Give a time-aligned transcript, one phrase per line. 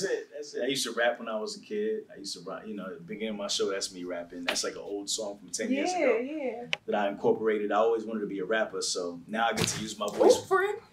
[0.00, 0.28] That's it.
[0.34, 0.62] That's it.
[0.64, 2.02] I used to rap when I was a kid.
[2.14, 4.44] I used to rap, you know, at the beginning of my show, that's me rapping.
[4.44, 6.66] That's like an old song from 10 years ago yeah.
[6.86, 7.72] that I incorporated.
[7.72, 10.44] I always wanted to be a rapper, so now I get to use my voice.
[10.46, 10.78] friend.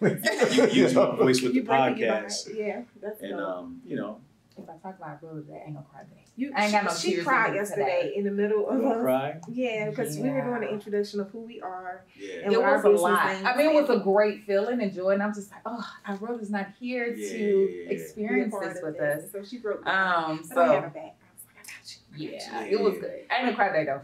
[0.52, 2.46] you use my voice with You the breaking podcast.
[2.48, 2.58] mind.
[2.58, 3.40] Yeah, that's And, dope.
[3.40, 4.20] um, you know,
[4.56, 6.24] If I talk about brothers, that ain't gonna cry today.
[6.40, 8.12] You, I ain't got no she, she tears cried in me yesterday today.
[8.16, 9.02] in the middle of gonna us.
[9.02, 9.40] cry?
[9.48, 12.02] Yeah, because we were doing the introduction of who we are.
[12.18, 12.34] Yeah.
[12.44, 13.26] And it what our was a lot.
[13.26, 15.86] name I mean, it was a great feeling and joy, and I'm just like, oh,
[16.06, 17.90] our brother's not here Yeah, to yeah, yeah.
[17.90, 19.24] Experience this with this.
[19.26, 19.32] us.
[19.32, 20.30] So she broke down.
[20.30, 21.16] Um, But I had her so back.
[21.20, 22.28] I was like, I got you.
[22.28, 22.78] I got yeah, you.
[22.78, 23.10] it was good.
[23.30, 24.00] I ain't gonna cry today though.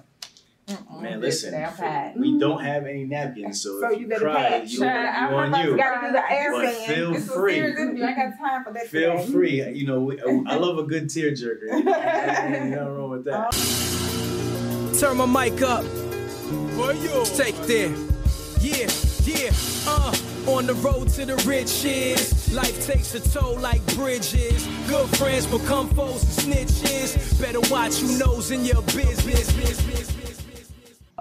[0.67, 1.01] Mm-mm.
[1.01, 4.49] Man, listen, today we don't have any napkins, so, So if you you, better cry,
[4.61, 4.73] pass.
[4.73, 5.71] you, Child, you I'm on you.
[5.71, 6.89] You gotta do the air But fan.
[6.97, 7.55] feel It's a free.
[7.55, 8.03] serious interview.
[8.05, 9.31] I ain't got time for that Feel today.
[9.33, 9.63] free.
[9.75, 11.73] You know, we, I love a good tearjerker.
[11.73, 13.53] Ain't nothing wrong with that.
[14.99, 15.85] Turn my mic up.
[15.85, 17.91] For you take there.
[18.61, 18.89] Yeah,
[19.25, 19.53] yeah,
[19.87, 20.15] uh.
[20.49, 22.53] On the road to the riches.
[22.55, 24.67] Life takes a toll like bridges.
[24.89, 27.41] Good friends become foes and snitches.
[27.41, 30.16] Better watch who nose in your business.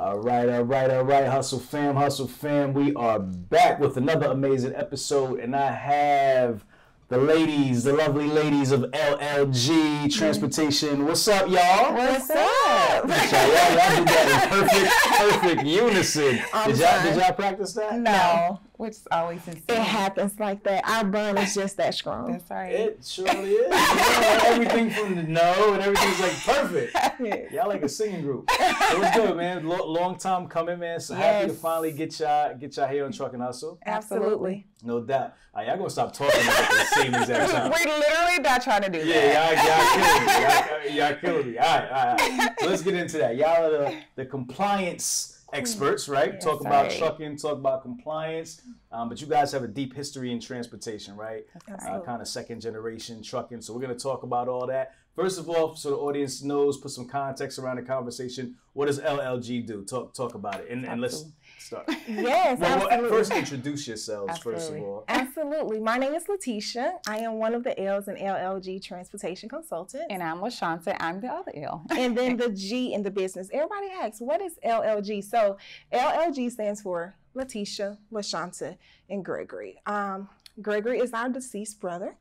[0.05, 2.75] All right, all right, all right, Hustle fam, Hustle fam.
[2.75, 6.63] We are back with another amazing episode, and I have
[7.07, 11.05] the ladies, the lovely ladies of LLG Transportation.
[11.05, 11.95] What's up, y'all?
[11.95, 12.37] What's up?
[12.37, 16.39] Y'all, y'all, y'all did that in perfect, perfect unison.
[16.67, 17.97] Did y'all, did y'all practice that?
[17.97, 20.85] No, Which is always it happens like that.
[20.85, 22.33] Our bond is just that strong.
[22.33, 22.71] That's right.
[22.73, 23.63] It surely is.
[23.63, 27.51] You know, everything from the no and everything's like perfect.
[27.53, 28.49] Y'all like a singing group.
[28.51, 29.65] It was good, man.
[29.65, 30.99] Lo- long time coming, man.
[30.99, 33.79] So happy to finally get y'all get y'all here on Truck N Hustle.
[33.85, 34.67] Absolutely.
[34.83, 35.33] No doubt.
[35.53, 37.71] All right, y'all gonna stop talking about the same exact time.
[37.71, 40.83] We literally not trying to do Yeah, that.
[40.83, 40.97] y'all, y'all killing me.
[40.99, 41.57] Y'all, y'all killing me.
[41.57, 42.59] All right, all right, all right.
[42.59, 43.37] So let's get into that.
[43.37, 46.39] Y'all are the, the compliance experts, right?
[46.41, 48.61] talk about trucking, talk about compliance.
[48.91, 51.45] Um, but you guys have a deep history in transportation, right?
[51.87, 53.61] Uh, kind of second generation trucking.
[53.61, 54.93] So we're gonna talk about all that.
[55.15, 58.55] First of all, so the audience knows, put some context around the conversation.
[58.73, 59.83] What does LLG do?
[59.83, 61.23] Talk talk about it, and, and let's
[61.65, 61.89] start.
[62.07, 64.37] Yes, Well, well, first introduce yourselves.
[64.37, 65.03] First of all.
[65.07, 65.79] Absolutely.
[65.79, 66.93] My name is Lateasha.
[67.07, 70.05] I am one of the L's in LLG Transportation Consultant.
[70.09, 70.95] And I'm Lashanta.
[70.99, 71.83] I'm the other L.
[71.89, 73.49] and then the G in the business.
[73.51, 75.23] Everybody asks, what is LLG?
[75.23, 75.57] So
[75.91, 78.77] LLG stands for Lateasha, Lashanta,
[79.09, 79.81] and Gregory.
[79.85, 80.29] Um,
[80.61, 82.15] Gregory is our deceased brother.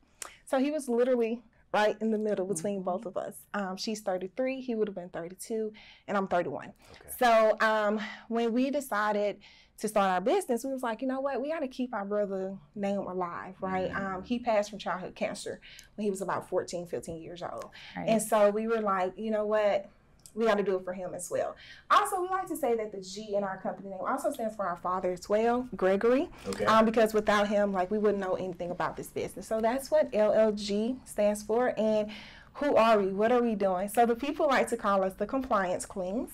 [0.45, 1.43] So he was literally
[1.75, 3.35] right in the middle between both of us.
[3.53, 5.73] Um, she's 33, he would have been 32,
[6.07, 6.71] and I'm 31.
[7.19, 7.99] So um,
[8.29, 9.39] when we decided
[9.79, 12.05] to start our business, we was like, you know what, we got to keep our
[12.05, 13.93] brother name alive, right?
[13.93, 15.59] Um, he passed from childhood cancer
[15.95, 17.71] when he was about 14, 15 years old.
[17.97, 18.07] Right.
[18.07, 19.89] And so we were like, you know what?
[20.35, 21.55] We got to do it for him as well.
[21.89, 24.67] Also, we like to say that the G in our company name also stands for
[24.67, 26.65] our father as well, Gregory, Okay.
[26.65, 29.47] um, because without him, like we wouldn't know anything about this business.
[29.47, 31.73] So that's what LLG stands for.
[31.79, 32.11] And
[32.53, 33.07] who are we?
[33.07, 33.87] What are we doing?
[33.89, 36.31] So the people like to call us the compliance queens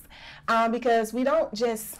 [0.47, 1.99] um, because we don't just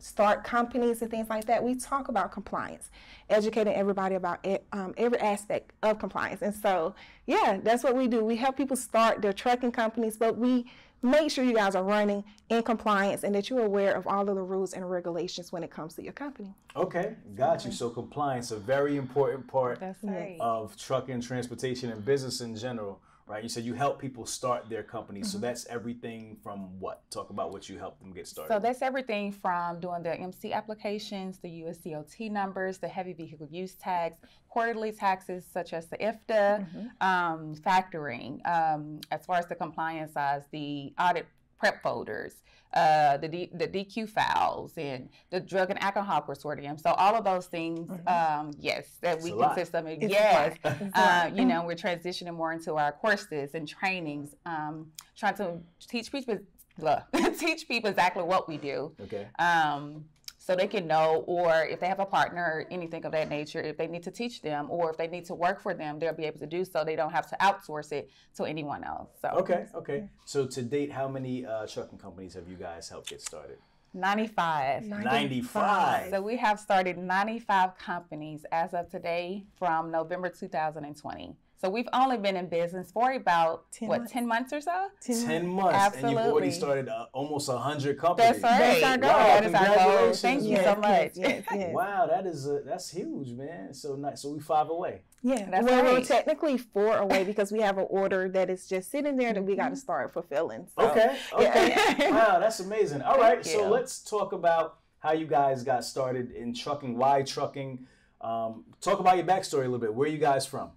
[0.00, 1.62] start companies and things like that.
[1.62, 2.88] We talk about compliance,
[3.30, 6.40] educating everybody about it, um, every aspect of compliance.
[6.42, 6.94] And so,
[7.26, 8.24] yeah, that's what we do.
[8.24, 10.66] We help people start their trucking companies, but we
[11.02, 14.34] make sure you guys are running in compliance and that you're aware of all of
[14.34, 16.54] the rules and regulations when it comes to your company.
[16.76, 17.72] Okay, got you.
[17.72, 20.36] So compliance, a very important part That's right.
[20.40, 23.42] of trucking, transportation, and business in general, right?
[23.42, 25.30] You said you help people start their companies.
[25.30, 27.08] So that's everything from what?
[27.10, 28.52] Talk about what you help them get started.
[28.52, 33.74] So that's everything from doing the MC applications, the USDOT numbers, the heavy vehicle use
[33.74, 34.18] tags,
[34.48, 36.66] quarterly taxes such as the IFTA,
[37.00, 41.26] um, factoring, um, as far as the compliance size, the audit
[41.58, 42.34] prep folders,
[42.74, 46.80] uh, the, D, the DQ files, and the drug and alcohol consortium.
[46.80, 49.54] So all of those things, um, yes, that we a lot.
[49.54, 49.86] consist of.
[49.86, 50.02] It.
[50.02, 50.56] Yes.
[50.64, 55.58] It's uh, you know, we're transitioning more into our courses and trainings, um, trying to
[55.80, 56.38] teach people
[57.38, 58.92] teach people exactly what we do.
[59.02, 59.26] okay.
[59.38, 60.04] Um,
[60.48, 63.60] so they can know, or if they have a partner or anything of that nature,
[63.60, 66.14] if they need to teach them, or if they need to work for them, they'll
[66.14, 66.84] be able to do so.
[66.84, 69.10] They don't have to outsource it to anyone else.
[69.20, 70.08] So Okay, okay.
[70.24, 73.58] So to date, how many uh, trucking companies have you guys helped get started?
[73.92, 74.84] 95.
[74.84, 76.08] 95.
[76.08, 81.36] So we have started 95 companies as of today from November 2020.
[81.60, 84.12] So we've only been in business for about 10 what months.
[84.12, 84.86] 10 months or so.
[85.02, 88.40] 10 months, and you've already started uh, almost 100 companies.
[88.40, 88.80] That's right.
[88.80, 89.10] That's our goal.
[89.10, 89.74] Wow, That is our goal.
[89.74, 90.64] congratulations, Thank you man.
[90.64, 91.10] so much.
[91.16, 91.74] Yes, yes.
[91.74, 93.74] Wow, that is uh, that's huge, man.
[93.74, 94.22] So nice.
[94.22, 95.02] So we five away.
[95.20, 98.88] Yeah, That's well, we're technically four away because we have an order that is just
[98.92, 100.68] sitting there that we got to start fulfilling.
[100.78, 101.18] So, Okay.
[101.32, 101.74] Okay.
[101.98, 102.10] Yeah.
[102.34, 103.02] wow, that's amazing.
[103.02, 103.42] All right.
[103.44, 103.68] Thank So you.
[103.72, 106.96] let's talk about how you guys got started in trucking.
[106.96, 107.84] Why trucking?
[108.20, 109.92] Um, talk about your backstory a little bit.
[109.92, 110.70] Where are you guys from?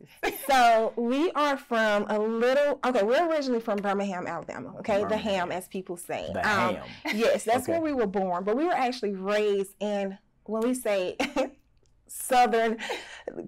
[0.00, 0.44] Go ahead, sis.
[0.48, 2.78] So we are from a little.
[2.84, 4.74] Okay, we're originally from Birmingham, Alabama.
[4.80, 6.28] Okay, the ham, as people say.
[6.32, 6.84] The Um, ham.
[7.14, 7.72] Yes, that's Okay.
[7.72, 8.44] where we were born.
[8.44, 11.16] But we were actually raised in when we say
[12.06, 12.78] southern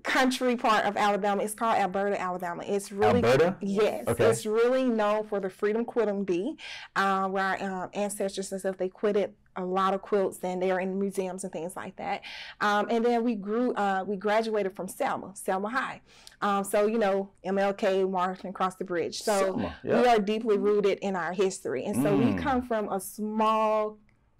[0.02, 1.42] country part of Alabama.
[1.42, 2.62] It's called Alberta, Alabama.
[2.66, 3.56] It's really Alberta?
[3.60, 4.24] Yes, Okay.
[4.24, 6.56] it's really known for the Freedom Quilting Bee,
[6.96, 10.78] uh, where our um, ancestors and stuff they quitted a lot of quilts and they're
[10.80, 12.22] in museums and things like that.
[12.60, 16.00] Um, and then we grew, uh, we graduated from Selma, Selma High.
[16.42, 19.22] Um, so you know, MLK marching across the bridge.
[19.22, 20.02] So Selma, yeah.
[20.02, 22.38] we are deeply rooted in our history, and so we Mm.
[22.42, 23.96] come from a small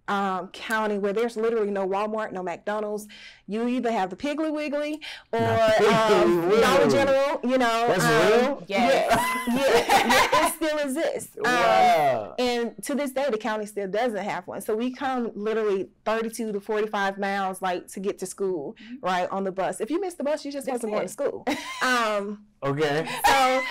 [0.08, 3.06] um, county where there's literally no Walmart, no McDonald's.
[3.48, 5.00] You either have the Piggly Wiggly
[5.32, 7.40] or um, Dollar General.
[7.44, 8.62] You know, That's um, real?
[8.66, 9.46] Yes.
[9.48, 11.36] yeah, yeah, it still exists.
[11.46, 12.34] Um, Wow.
[12.38, 14.60] and to this day, the county still doesn't have one.
[14.60, 19.44] So we come literally 32 to 45 miles, like to get to school, right, on
[19.44, 19.80] the bus.
[19.80, 21.46] If you miss the bus, you just That's wasn't going to school.
[21.82, 23.06] Um, Okay.
[23.28, 23.62] so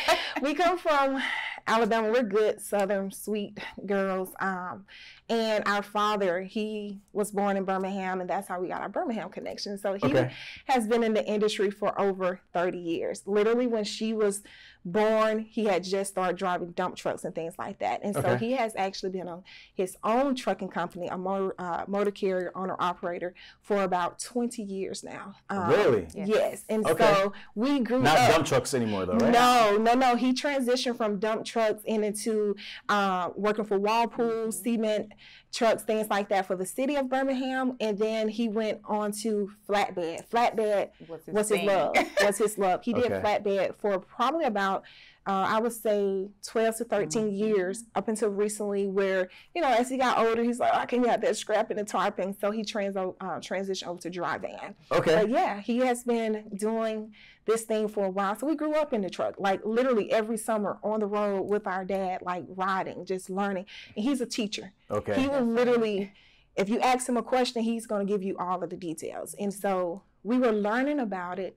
[0.42, 1.22] we come from
[1.68, 2.12] Alabama.
[2.12, 4.30] We're good Southern sweet girls.
[4.40, 4.86] Um,
[5.27, 9.30] and our father, he was born in Birmingham, and that's how we got our Birmingham
[9.30, 9.77] connection.
[9.77, 10.31] So he Okay.
[10.68, 13.24] has been in the industry for over 30 years.
[13.25, 14.44] Literally, when she was
[14.86, 18.02] born, he had just started driving dump trucks and things like that.
[18.04, 18.38] And so Okay.
[18.38, 19.44] he has actually been on
[19.74, 25.04] his own trucking company, a motor, uh, motor carrier owner operator, for about 20 years
[25.04, 25.36] now.
[25.50, 26.08] Um, Really?
[26.14, 26.28] Yes.
[26.28, 26.66] Yes.
[26.70, 27.04] And Okay.
[27.04, 28.32] so we grew Not up.
[28.32, 29.32] dump trucks anymore, though, right?
[29.32, 30.16] No, no, no.
[30.16, 32.56] He transitioned from dump trucks and into
[32.88, 35.12] uh, working for Walpool, cement
[35.56, 37.78] trucks, things like that for the city of Birmingham.
[37.80, 40.28] And then he went on to flatbed.
[40.30, 41.96] Flatbed What's his was his love.
[42.22, 42.84] Was his love.
[42.84, 43.22] He did Okay.
[43.22, 44.84] flatbed for probably about.
[45.27, 49.89] Uh, I would say 12 to 13 years up until recently, where, you know, as
[49.89, 52.39] he got older, he's like, I can't get that scrap and the tarping.
[52.39, 54.75] So he trans- uh, transitioned over to dry van.
[54.92, 55.16] Okay.
[55.16, 57.12] But yeah, he has been doing
[57.45, 58.36] this thing for a while.
[58.36, 61.66] So we grew up in the truck, like literally every summer on the road with
[61.66, 63.66] our dad, like riding, just learning.
[63.95, 64.74] And he's a teacher.
[64.92, 65.19] Okay.
[65.19, 66.12] He will literally,
[66.56, 69.36] if you ask him a question, he's going to give you all of the details.
[69.39, 71.56] And so we were learning about it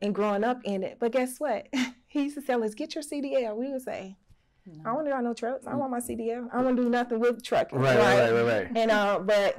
[0.00, 0.96] and growing up in it.
[0.98, 1.68] But guess what?
[2.10, 3.56] he used to tell us, get your CDL.
[3.56, 4.16] We would say,
[4.68, 5.64] I don't want to drive no trucks.
[5.64, 6.48] I want my CDL.
[6.52, 7.78] I don't want to do nothing with trucking.
[7.78, 8.68] Right, right, right, right, right.
[8.74, 9.56] And uh, but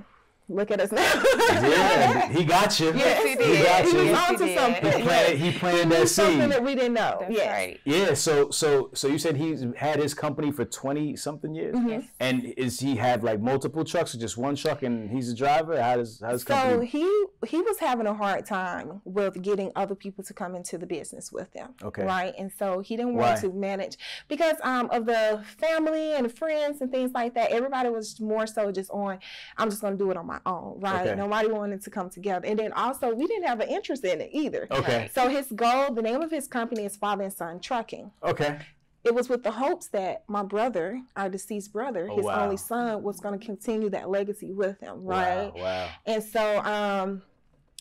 [0.54, 1.02] look at us now.
[1.50, 2.94] Yeah, he got you.
[2.96, 3.46] Yes, he he did.
[3.46, 3.66] did.
[3.66, 3.98] got He you.
[3.98, 4.60] was Yes, onto he did.
[4.60, 4.92] something.
[4.92, 7.18] He planted, he planted that Something that we didn't know.
[7.22, 7.48] That's yes.
[7.52, 7.80] right.
[7.86, 12.00] Yeah, so so so you said he's had his company for twenty something years, Mm-hmm.
[12.20, 15.82] and is he had like multiple trucks or just one truck and he's a driver?
[15.82, 17.02] How does how does So he
[17.48, 21.32] he was having a hard time with getting other people to come into the business
[21.32, 21.74] with them.
[21.84, 22.04] Okay.
[22.04, 22.34] Right.
[22.38, 23.30] And so he didn't Why?
[23.30, 27.52] want to manage because um of the family and friends and things like that.
[27.52, 29.20] Everybody was more so just on,
[29.58, 30.80] I'm just gonna do it on my own.
[30.80, 31.08] Right.
[31.08, 31.16] Okay.
[31.16, 32.46] Nobody wanted to come together.
[32.48, 34.68] And then also we didn't have an interest in it either.
[34.72, 35.10] Okay.
[35.14, 38.12] So his goal, the name of his company is Father and Son Trucking.
[38.24, 38.60] Okay.
[39.04, 42.44] it was with the hopes that my brother, our deceased brother, Oh, his wow.
[42.44, 45.52] only son, was going to continue that legacy with him, right?
[45.56, 45.64] Wow.
[45.64, 45.90] Wow.
[46.06, 47.22] And so um,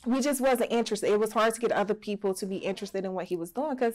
[0.06, 1.10] we just wasn't interested.
[1.10, 3.74] It was hard to get other people to be interested in what he was doing
[3.74, 3.94] because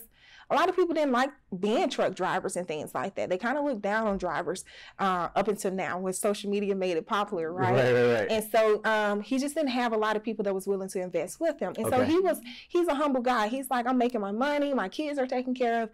[0.51, 3.29] a lot of people didn't like being truck drivers and things like that.
[3.29, 4.65] They kind of looked down on drivers
[4.99, 7.73] uh, up until now when social media made it popular, right?
[7.73, 7.93] Right.
[7.93, 8.13] Right.
[8.19, 8.31] Right.
[8.31, 11.01] And so um, he just didn't have a lot of people that was willing to
[11.01, 11.73] invest with him.
[11.77, 13.47] And so he was he's a humble guy.
[13.47, 15.89] He's like, I'm making my money, my kids are taken care of.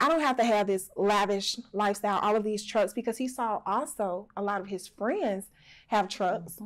[0.00, 3.62] I don't have to have this lavish lifestyle, all of these trucks, because he saw
[3.66, 5.46] also a lot of his friends
[5.88, 6.58] have trucks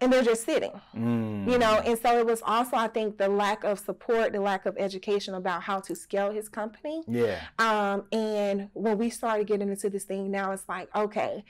[0.00, 1.50] and they're just sitting Mm.
[1.50, 4.66] you know and so it was also i think the lack of support the lack
[4.66, 7.40] of education about how to scale his company Yeah.
[7.58, 11.44] um, and when we started getting into this thing now it's like okay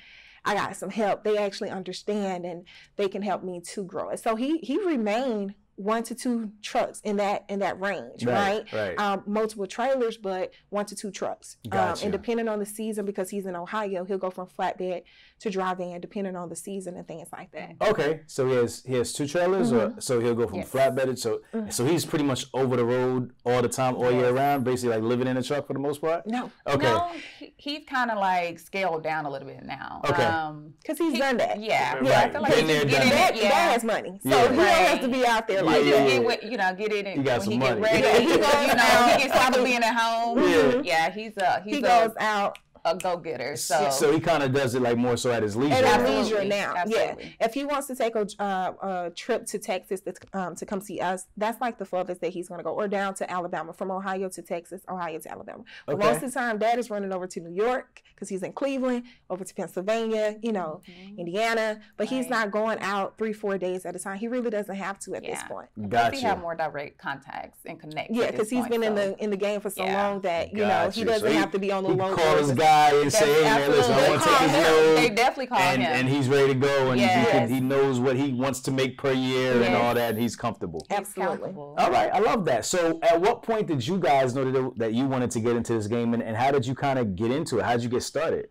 [0.44, 2.64] i got some help they actually understand and
[2.96, 7.00] they can help me to grow it so he he remained one to two trucks
[7.04, 8.98] in that in that range Right, right, right.
[9.00, 12.04] Um, multiple trailers but one to two trucks um, Gotcha.
[12.04, 15.04] and depending on the season because he's in ohio he'll go from flatbed
[15.40, 18.82] to dry van depending on the season and things like that Okay, so he has
[18.86, 20.70] he has two trailers, or so he'll go from Yes.
[20.70, 21.18] flatbedded.
[21.18, 24.94] So so he's pretty much over the road all the time, all year round, basically
[24.96, 26.26] like living in a truck for the most part.
[26.26, 26.84] no Okay.
[26.86, 30.00] No, he, he's kind of like scaled down a little bit now.
[30.08, 30.24] Okay.
[30.24, 31.94] Um, because he's he- done that Yeah.
[31.94, 32.04] Right.
[32.04, 32.20] yeah.
[32.20, 33.36] I feel like Been he's there, getting done that.
[33.36, 33.42] Yeah.
[33.48, 34.42] that has money so Yeah.
[34.50, 36.12] he don't have to be out there like He yeah, that.
[36.22, 36.28] yeah.
[36.36, 37.80] get you know, get it in He got when some he money.
[37.80, 38.02] get ready.
[38.02, 38.28] Yeah, he
[38.68, 40.38] you know, out he gets tired of being at home.
[40.38, 40.82] Yeah.
[40.84, 43.56] Yeah, he's a he's he a goes out a go getter.
[43.56, 45.74] So, So he kind of does it like more so at his leisure.
[45.74, 45.92] at right?
[45.94, 46.22] our Absolutely.
[46.34, 46.74] leisure now.
[46.76, 47.24] Absolutely.
[47.40, 50.64] Yeah, if he wants to take a, uh, a trip to Texas to, um, to
[50.66, 53.30] come see us, that's like the furthest that he's going to go, or down to
[53.30, 55.64] Alabama, from Ohio to Texas, Ohio to Alabama.
[55.86, 56.06] But Okay.
[56.06, 59.04] most of the time, Dad is running over to New York because he's in Cleveland,
[59.28, 60.80] over to Pennsylvania, you know,
[61.18, 61.80] Indiana.
[61.96, 62.30] But he's Mm-hmm.
[62.30, 64.16] Not going out three, four days at a time.
[64.16, 65.68] He really doesn't have to at this point.
[65.88, 66.14] Gotcha.
[66.16, 68.10] we have more direct contacts and connect.
[68.12, 70.00] Yeah, because this he's been point, in the in the game for so Yeah.
[70.10, 72.14] long that you know he doesn't So have to be on the he low.
[72.14, 72.58] call his road.
[72.70, 74.86] Guy and say, "Hey man, listen, I want to they take this call him.
[74.86, 75.92] load." They definitely call and, him.
[75.92, 78.98] and he's ready to go, and he, can, he knows what he wants to make
[78.98, 80.10] per year and all that.
[80.10, 80.86] And he's comfortable.
[80.90, 81.52] Absolutely.
[81.56, 82.64] All right, I love that.
[82.64, 85.74] So, at what point did you guys know that, that you wanted to get into
[85.74, 87.64] this game, and, and how did you kind of get into it?
[87.64, 88.48] How did you get started?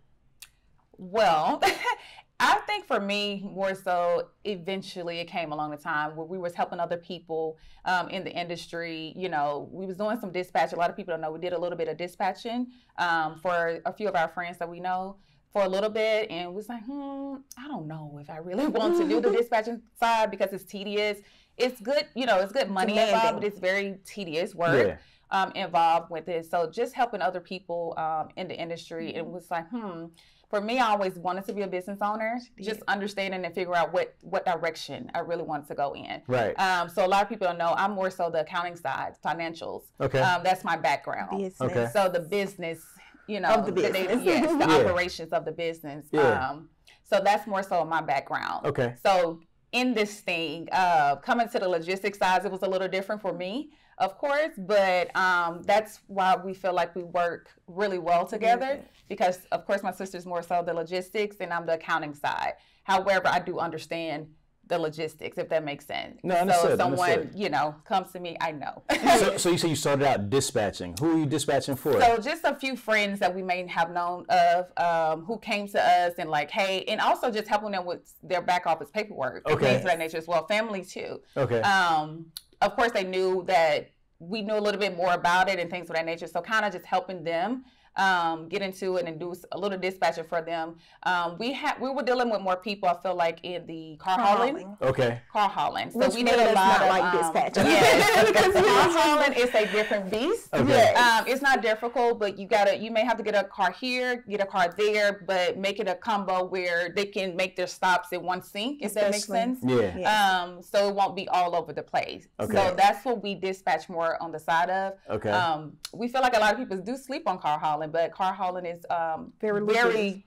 [0.96, 1.62] Well,
[2.42, 6.54] I think for me, more so, eventually it came along the time where we was
[6.54, 9.12] helping other people um, in the industry.
[9.14, 10.72] You know, we was doing some dispatch.
[10.72, 13.80] A lot of people don't know we did a little bit of dispatching um, for
[13.84, 15.16] a few of our friends that we know
[15.52, 18.96] for a little bit, and was like, hmm, I don't know if I really want
[18.98, 21.18] to do the dispatching side because it's tedious.
[21.58, 24.96] It's good, you know, it's good money involved, but it's very tedious work Yeah.
[25.42, 26.46] um, involved with it.
[26.46, 29.18] So just helping other people um, in the industry, Mm-hmm.
[29.18, 30.06] it was like, hmm.
[30.50, 33.92] For me, I always wanted to be a business owner, just understanding and figure out
[33.92, 36.20] what what direction I really wanted to go in.
[36.26, 36.58] Right.
[36.58, 39.82] Um, so a lot of people don't know I'm more so the accounting side, financials.
[40.00, 40.18] Okay.
[40.18, 41.38] Um, that's my background.
[41.38, 41.60] Business.
[41.60, 41.88] Okay.
[41.92, 42.80] So the business,
[43.28, 44.24] you know, Of the day- business.
[44.24, 44.76] yes, the Yeah.
[44.84, 46.06] operations of the business.
[46.10, 46.48] Yeah.
[46.50, 46.68] Um,
[47.04, 48.66] so that's more so my background.
[48.66, 48.94] Okay.
[49.04, 49.40] So
[49.70, 53.32] in this thing, uh, coming to the logistics side, it was a little different for
[53.32, 58.80] me, of course, but um, that's why we feel like we work really well together
[59.08, 62.54] because, of course, my sister's more so the logistics and I'm the accounting side.
[62.84, 64.28] However, I do understand
[64.70, 66.18] the logistics, if that makes sense.
[66.22, 67.38] No, so understood, if someone, understood.
[67.38, 68.82] you know, comes to me, I know.
[69.18, 70.96] so, so you say you started out dispatching.
[70.98, 72.00] Who are you dispatching for?
[72.00, 75.80] So just a few friends that we may have known of um, who came to
[75.82, 79.64] us and like, hey, and also just helping them with their back office paperwork, Okay.
[79.66, 80.46] things of that nature as well.
[80.46, 81.20] Family too.
[81.36, 81.60] okay.
[81.60, 82.26] Um,
[82.62, 85.90] of course, they knew that we knew a little bit more about it and things
[85.90, 86.26] of that nature.
[86.26, 87.64] So kind of just helping them
[88.00, 90.76] um, get into it and do a little dispatching for them.
[91.04, 92.88] Um, we had we were dealing with more people.
[92.88, 94.54] I feel like in the car, Car hauling.
[94.56, 94.76] hauling.
[94.82, 95.20] okay.
[95.32, 95.90] Car hauling.
[95.90, 97.66] So Which we made did a lot not of like um, dispatching.
[97.66, 100.48] Yes, Because because car was- hauling is a different beast.
[100.54, 100.94] Okay.
[100.94, 104.24] Um, it's not difficult, but you gotta you may have to get a car here,
[104.28, 108.08] get a car there, but make it a combo where they can make their stops
[108.12, 108.80] in one sink.
[108.82, 109.58] if that makes sense.
[109.62, 109.96] Yeah.
[109.98, 110.42] Yeah.
[110.42, 112.28] Um, so it won't be all over the place.
[112.40, 112.54] Okay.
[112.56, 114.94] So that's what we dispatch more on the side of.
[115.10, 115.30] Okay.
[115.30, 118.32] Um, we feel like a lot of people do sleep on car hauling, but car
[118.32, 120.24] hauling is um, Very very,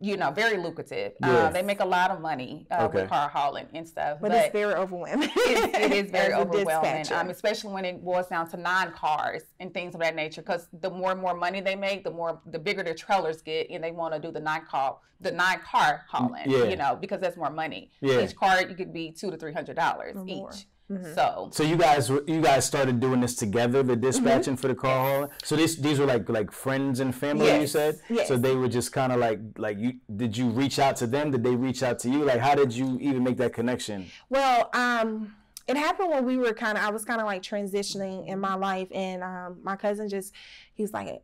[0.00, 1.12] you know, very lucrative.
[1.20, 1.30] Yes.
[1.30, 3.00] Uh, they make a lot of money uh, Okay.
[3.02, 4.18] with car hauling and stuff.
[4.20, 5.30] But, it's very overwhelming.
[5.34, 9.94] it, it is very overwhelming, um, especially when it boils down to non-cars and things
[9.94, 10.42] of that nature.
[10.42, 13.68] Because the more and more money they make, the more the bigger their trailers get,
[13.70, 16.48] and they want to do the nine car the nine car hauling.
[16.48, 16.64] Yeah.
[16.64, 17.90] You know, because that's more money.
[18.00, 18.20] Yeah.
[18.20, 20.36] Each car you could be two to three hundred dollars each.
[20.36, 20.52] more.
[20.90, 20.96] Each.
[20.98, 21.14] Mhm.
[21.14, 24.98] So So you guys, you guys started doing this together, the dispatching for the car
[25.06, 25.30] hauling.
[25.44, 27.60] So this, these were like like friends and family.
[27.60, 28.00] You said.
[28.08, 28.28] yes.
[28.28, 29.94] So they were just kind of like like you.
[30.16, 31.30] Did you reach out to them?
[31.30, 32.24] Did they reach out to you?
[32.24, 34.06] Like how did you even make that connection?
[34.30, 35.34] Well, um,
[35.66, 38.54] it happened when we were kind of, I was kind of like transitioning in my
[38.54, 40.32] life, and um, my cousin just,
[40.72, 41.20] he was like,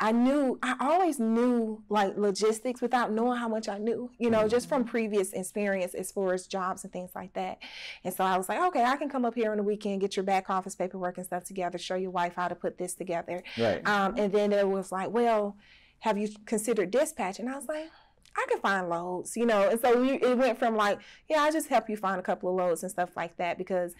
[0.00, 4.48] I knew, I always knew like logistics without knowing how much I knew, you know,
[4.48, 7.58] just from previous experience as far as jobs and things like that.
[8.02, 10.16] And so I was like, okay, I can come up here on the weekend, get
[10.16, 13.42] your back office paperwork and stuff together, show your wife how to put this together.
[13.56, 13.86] Right.
[13.86, 15.56] Um, and then it was like, well,
[16.00, 17.38] have you considered dispatch?
[17.38, 17.88] And I was like,
[18.36, 19.68] I can find loads, you know.
[19.68, 20.98] And so we, it went from like,
[21.28, 23.94] yeah, I'll just help you find a couple of loads and stuff like that because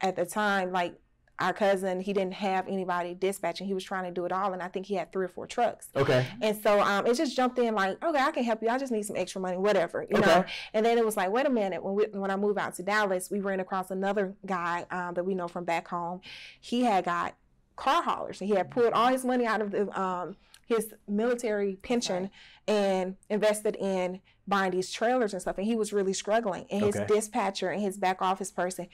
[0.00, 0.94] at the time, like
[1.40, 3.66] our cousin, he didn't have anybody dispatching.
[3.66, 5.46] He was trying to do it all, and I think he had three or four
[5.46, 5.88] trucks.
[5.94, 6.26] Okay.
[6.42, 8.68] And so um, it just jumped in like, okay, I can help you.
[8.68, 10.26] I just need some extra money, whatever, you Okay.
[10.26, 10.44] know.
[10.74, 11.82] And then it was like, wait a minute.
[11.82, 15.24] When we, when I moved out to Dallas, we ran across another guy um, that
[15.24, 16.20] we know from back home.
[16.60, 17.36] He had got
[17.76, 21.76] car haulers, and he had pulled all his money out of the um, his military
[21.76, 22.28] pension
[22.66, 25.56] and invested in buying these trailers and stuff.
[25.56, 26.66] And he was really struggling.
[26.70, 27.06] And his Okay.
[27.06, 28.88] dispatcher and his back office person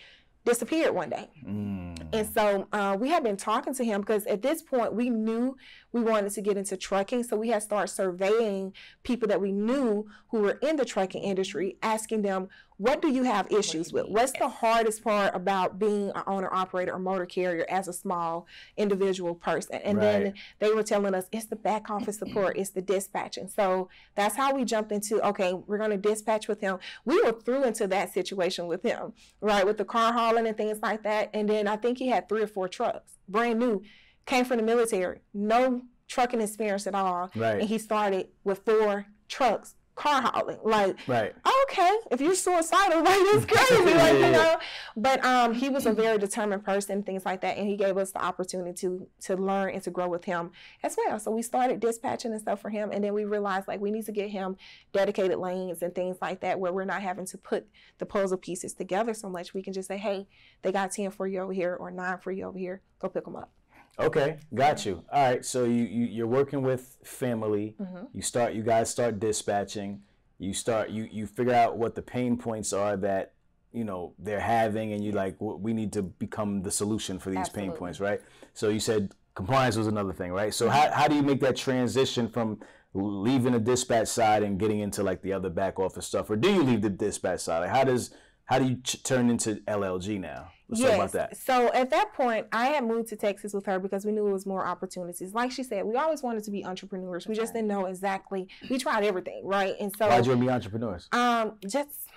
[0.45, 1.29] disappeared one day.
[1.47, 1.95] Mm.
[2.13, 5.57] And so uh, we had been talking to him because at this point we knew
[5.95, 7.23] we wanted to get into trucking.
[7.23, 8.75] So we had started surveying
[9.05, 12.49] people that we knew who were in the trucking industry, asking them,
[12.79, 14.07] what do you have issues with?
[14.09, 18.49] What's the hardest part about being an owner operator or motor carrier as a small
[18.77, 19.77] individual person?
[19.85, 20.25] And Right.
[20.25, 23.47] then they were telling us it's the back office support, it's the dispatching.
[23.47, 26.81] So that's how we jumped into okay, we're going to dispatch with him.
[27.05, 30.81] We were through into that situation with him, right, with the car hauling and things
[30.83, 31.31] like that.
[31.33, 33.83] And then I think he had three or four trucks, brand new,
[34.27, 37.31] came from the military, no trucking experience at all.
[37.35, 37.61] Right.
[37.61, 40.59] And he started with four trucks car hauling.
[40.65, 41.33] Like, Right.
[41.63, 44.57] okay, if you're suicidal, like it's crazy, like you know.
[44.97, 48.11] But um, he was a very determined person, things like that, and he gave us
[48.11, 50.51] the opportunity to to learn and to grow with him
[50.83, 51.21] as well.
[51.21, 54.05] So we started dispatching and stuff for him, and then we realized like we need
[54.07, 54.57] to get him
[54.93, 57.67] dedicated lanes and things like that, where we're not having to put
[57.99, 59.55] the puzzle pieces together so much.
[59.55, 60.27] We can just say, hey,
[60.63, 62.83] they got ten for you over here or nine for you over here.
[62.99, 63.53] Go pick them up.
[63.99, 65.05] Okay, got you.
[65.13, 67.77] All right, so you, you you're working with family.
[67.81, 68.07] Mm-hmm.
[68.13, 68.55] You start.
[68.55, 70.03] You guys start dispatching.
[70.39, 70.91] You start.
[70.91, 73.33] You you figure out what the pain points are that
[73.73, 77.49] you know they're having, and you like we need to become the solution for these
[77.49, 78.21] pain points, right?
[78.53, 80.53] So you said compliance was another thing, right?
[80.53, 82.61] So how how do you make that transition from
[82.95, 86.53] leaving the dispatch side and getting into like the other back office stuff, or do
[86.53, 87.61] you leave the dispatch side?
[87.61, 88.11] Like how does
[88.47, 90.51] how do you ch- turn into LLG now?
[90.69, 91.37] Let's talk about that.
[91.37, 94.33] So at that point, I had moved to Texas with her because we knew it
[94.33, 95.35] was more opportunities.
[95.35, 97.27] Like she said, we always wanted to be entrepreneurs.
[97.27, 98.49] We just didn't know exactly.
[98.71, 99.75] We tried everything, right?
[99.79, 101.09] And so, Why'd you be entrepreneurs?
[101.13, 102.09] um, just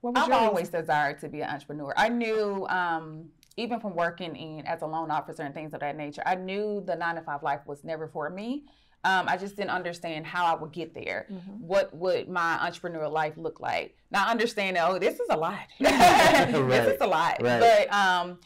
[0.00, 1.92] what was I've your always desired to be an entrepreneur.
[1.96, 3.28] I knew, um,
[3.58, 6.82] even from working in as a loan officer and things of that nature, I knew
[6.86, 8.64] the nine to five life was never for me.
[9.02, 11.26] Um, I just didn't understand how I would get there.
[11.32, 11.52] Mm-hmm.
[11.66, 13.96] What would my entrepreneurial life look like?
[14.10, 15.58] Now, understanding, oh, this is a lot.
[15.78, 17.40] This is a lot.
[17.40, 17.60] right.
[17.60, 18.38] But um,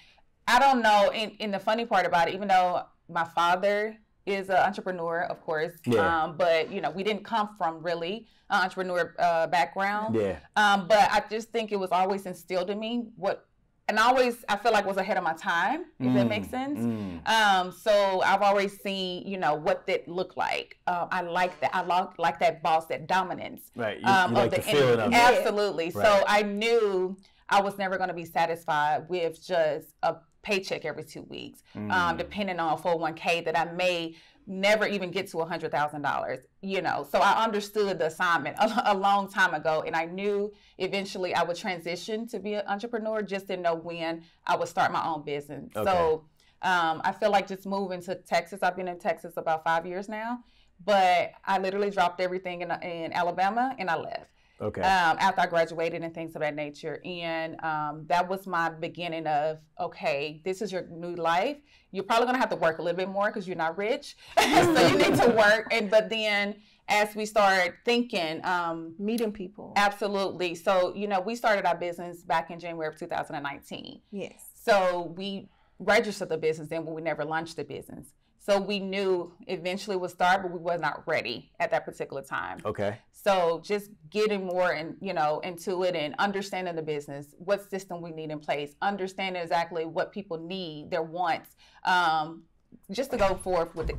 [0.47, 1.11] I don't know.
[1.13, 3.97] And, and the funny part about it, even though my father
[4.27, 6.25] is an entrepreneur, of course, Yeah.
[6.25, 10.15] um, but you know, we didn't come from really an entrepreneur uh, background.
[10.15, 10.39] Yeah.
[10.57, 13.47] Um, but I just think it was always instilled in me what,
[13.89, 15.85] and I always I feel like was ahead of my time.
[16.01, 16.79] If that makes sense.
[16.79, 17.29] Mm.
[17.29, 20.79] Um, so I've always seen, you know, what that looked like.
[20.87, 21.75] Um, I like that.
[21.75, 23.71] I like like that boss, that dominance.
[23.77, 24.01] Right.
[24.01, 25.15] You, Um, you like of the feeling of it.
[25.15, 25.91] Absolutely.
[25.91, 26.05] Right.
[26.07, 27.17] So I knew
[27.49, 31.91] I was never going to be satisfied with just a paycheck every two weeks, Mm.
[31.93, 34.15] um, depending on a 401k that I may
[34.47, 37.07] never even get to a hundred thousand dollars you know?
[37.11, 41.43] So i understood the assignment a, a long time ago and i knew eventually i
[41.43, 45.23] would transition to be an entrepreneur just didn't know when i would start my own
[45.23, 45.71] business.
[45.77, 45.91] Okay.
[45.91, 46.25] so
[46.63, 50.09] um, i feel like just moving to texas i've been in texas about five years
[50.09, 50.41] now
[50.85, 54.81] but i literally dropped everything in, in alabama and i left Okay.
[54.83, 57.01] um, after I graduated and things of that nature.
[57.05, 61.57] And um, that was my beginning of okay, this is your new life.
[61.91, 64.87] You're probably gonna have to work a little bit more because you're not rich, so
[64.87, 65.69] you need to work.
[65.73, 66.57] And but then
[66.89, 69.73] as we start thinking, um, meeting people?
[69.77, 70.55] absolutely.
[70.55, 74.01] So you know, we started our business back in January of 2019.
[74.11, 74.51] Yes.
[74.55, 75.49] So we
[75.79, 78.07] registered the business then, we never launched the business.
[78.45, 82.59] So we knew eventually would start, but we was not ready at that particular time.
[82.67, 82.99] okay.
[83.11, 88.03] So just getting more and you know into it and understanding the business, what system
[88.03, 92.43] we need in place, understanding exactly what people need, their wants, um,
[92.91, 93.97] just to go forth with it.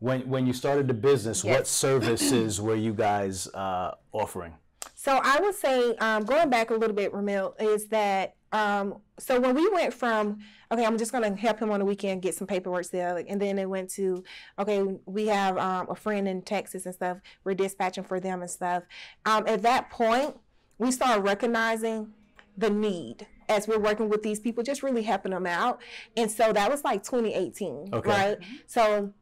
[0.00, 4.54] When when you started the business, what services were you guys uh, offering?
[4.94, 9.40] So I would say, um, going back a little bit, Ramil, is that um, so
[9.40, 10.38] when we went from
[10.70, 13.58] okay, I'm just gonna help him on the weekend get some paperwork there, and then
[13.58, 14.22] it went to
[14.58, 17.18] okay, we have um, a friend in Texas and stuff.
[17.44, 18.84] We're dispatching for them and stuff.
[19.24, 20.36] Um, at that point,
[20.78, 22.12] we started recognizing
[22.56, 25.80] the need as we're working with these people, just really helping them out.
[26.16, 28.08] And so that was like 2018, Okay.
[28.08, 28.38] right?
[28.66, 29.12] So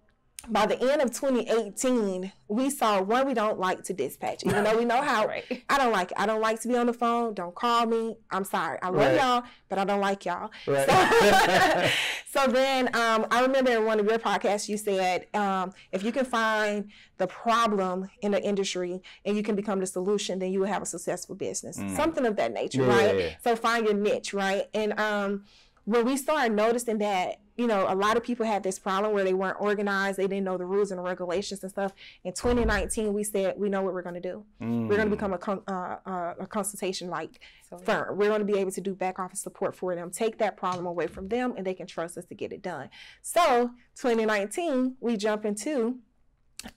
[0.49, 4.77] by the end of 2018, we saw one we don't like to dispatch, even though
[4.77, 5.27] we know how.
[5.31, 5.63] Right.
[5.69, 6.17] I don't like it.
[6.19, 7.35] I don't like to be on the phone.
[7.35, 8.17] Don't call me.
[8.31, 8.79] I'm sorry.
[8.83, 9.15] I love Right.
[9.17, 10.51] y'all, but I don't like y'all.
[10.67, 10.89] Right.
[10.89, 16.03] So, so then um, I remember in one of your podcasts you said um, if
[16.03, 20.53] you can find the problem in the industry and you can become the solution, then
[20.53, 21.77] you will have a successful business.
[21.95, 22.89] Something of that nature, Mm.
[22.89, 23.37] Yeah, right?
[23.45, 24.65] So find your niche, right?
[24.75, 25.45] And um,
[25.85, 29.23] when we started noticing that, you know, a lot of people had this problem where
[29.23, 31.93] they weren't organized, they didn't know the rules and regulations and stuff.
[32.25, 34.45] In 2019, we said we know what we're going to do.
[34.61, 34.89] We're Mm.
[34.89, 37.41] going to become a con- uh, uh, a consultation like
[37.85, 38.17] firm.
[38.17, 40.87] We're going to be able to do back office support for them, take that problem
[40.87, 42.89] away from them, and they can trust us to get it done.
[43.21, 45.99] So 2019, we jump into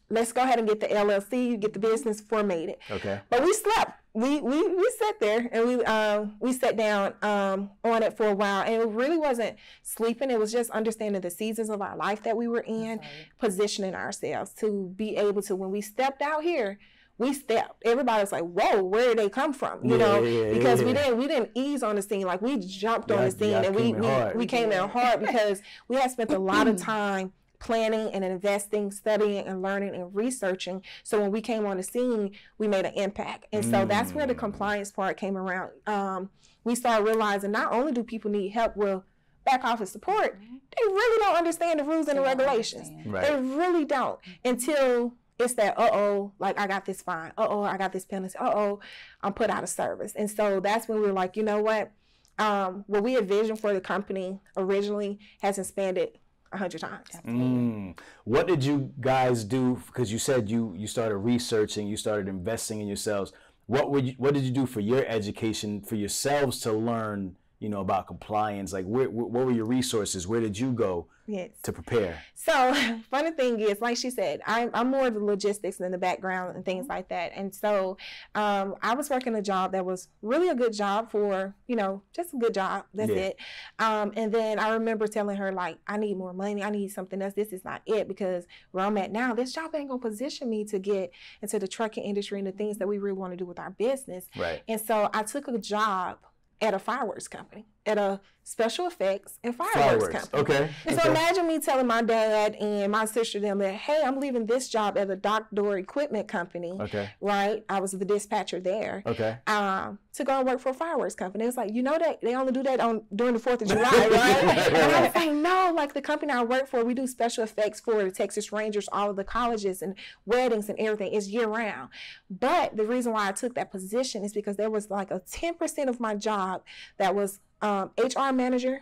[0.10, 2.76] let's go ahead and get the LLC, you get the business formatted.
[2.91, 3.19] okay.
[3.30, 4.00] But we slept.
[4.15, 8.28] We we we sat there and we um we sat down um on it for
[8.28, 10.30] a while and it really wasn't sleeping.
[10.30, 13.00] It was just understanding the seasons of our life that we were in,
[13.39, 16.78] positioning ourselves to be able to when we stepped out here.
[17.17, 17.82] We stepped.
[17.86, 20.84] Everybody was like, "Whoa, where did they come from?" You Yeah, know, yeah, yeah, because
[20.84, 22.22] we didn't we didn't ease on the scene.
[22.28, 25.62] Like we jumped on the scene y'all and we we, we came in hard because
[25.88, 30.84] we had spent a lot of time planning and investing, studying and learning and researching.
[31.04, 33.45] So when we came on the scene, we made an impact.
[33.54, 35.71] And so that's where the compliance part came around.
[35.88, 36.30] Um,
[36.65, 39.02] we started realizing not only do people need help with
[39.45, 42.91] back office support, they really don't understand the rules and the regulations.
[43.06, 43.26] Right.
[43.26, 47.32] They really don't until it's that uh oh, like I got this fine.
[47.38, 48.38] Uh oh, I got this penalty.
[48.38, 48.80] Uh oh,
[49.21, 50.13] I'm put out of service.
[50.15, 51.91] And so that's when we were like, you know what?
[52.39, 56.17] Um, what we envisioned for the company originally has expanded
[56.54, 57.10] a hundred times.
[57.26, 57.98] Mm.
[58.24, 59.82] What did you guys do?
[59.88, 63.34] Because you said you you started researching, you started investing in yourselves.
[63.66, 67.36] What would you, what did you do for your education for yourselves to learn?
[67.63, 68.73] You know about compliance.
[68.73, 70.28] Like, where, wh- what were your resources?
[70.28, 71.52] Where did you go Yes.
[71.63, 72.21] to prepare?
[72.36, 72.73] So
[73.10, 76.58] funny thing is, like she said, I'm I'm more of the logistics and the background
[76.58, 77.32] and things like that.
[77.34, 77.95] And so
[78.36, 82.02] um, I was working a job that was really a good job for you know
[82.13, 82.84] just a good job.
[82.93, 83.15] That's Yeah.
[83.32, 83.38] it.
[83.80, 86.62] Um, and then I remember telling her like, I need more money.
[86.65, 87.34] I need something else.
[87.34, 90.65] This is not it because where I'm at now, this job ain't gonna position me
[90.65, 93.45] to get into the trucking industry and the things that we really want to do
[93.45, 94.26] with our business.
[94.38, 94.62] Right.
[94.67, 96.17] And so I took a job
[96.63, 100.13] at a fireworks company, at a special effects and fireworks, Fireworks.
[100.30, 100.41] company.
[100.41, 100.69] Okay.
[100.86, 101.12] And so okay.
[101.12, 104.98] imagine me telling my dad and my sister them that, hey, I'm leaving this job
[104.98, 107.10] at a dock door equipment company, Okay.
[107.22, 107.63] right?
[107.69, 109.02] I was the dispatcher there.
[109.06, 109.38] Okay.
[109.48, 111.46] Um, to go and work for a fireworks company.
[111.46, 113.84] It's like, you know that they only do that on during the Fourth of July,
[113.84, 114.12] right?
[114.12, 117.80] and I was like, no, like the company I work for, we do special effects
[117.80, 121.13] for the Texas Rangers, all of the colleges and weddings and everything.
[121.13, 121.89] It's year round.
[122.30, 125.88] But the reason why I took that position is because there was like a 10%
[125.88, 126.62] of my job
[126.98, 128.82] that was um, HR manager,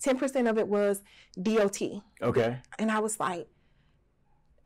[0.00, 1.02] 10% of it was
[1.40, 1.80] DOT
[2.22, 2.58] Okay.
[2.78, 3.48] and I was like,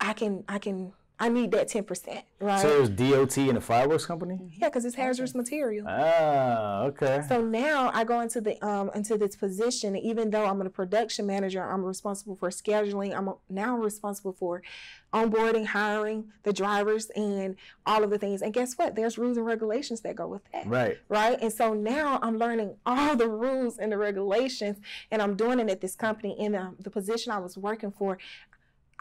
[0.00, 2.60] I can, I can, I need that ten percent, right?
[2.60, 4.38] So it was DOT and a fireworks company.
[4.56, 5.86] yeah, because it's hazardous material.
[5.88, 6.82] Ah.
[6.84, 7.22] Okay.
[7.28, 11.26] So now I go into the um into this position, even though I'm a production
[11.26, 13.16] manager, I'm responsible for scheduling.
[13.16, 14.62] I'm now responsible for
[15.12, 18.42] onboarding, hiring the drivers, and all of the things.
[18.42, 18.94] And guess what?
[18.94, 20.66] There's rules and regulations that go with that.
[20.66, 20.98] Right.
[21.08, 21.38] right?
[21.40, 24.78] And so now I'm learning all the rules and the regulations,
[25.10, 26.36] and I'm doing it at this company.
[26.38, 28.18] In the, the position I was working for,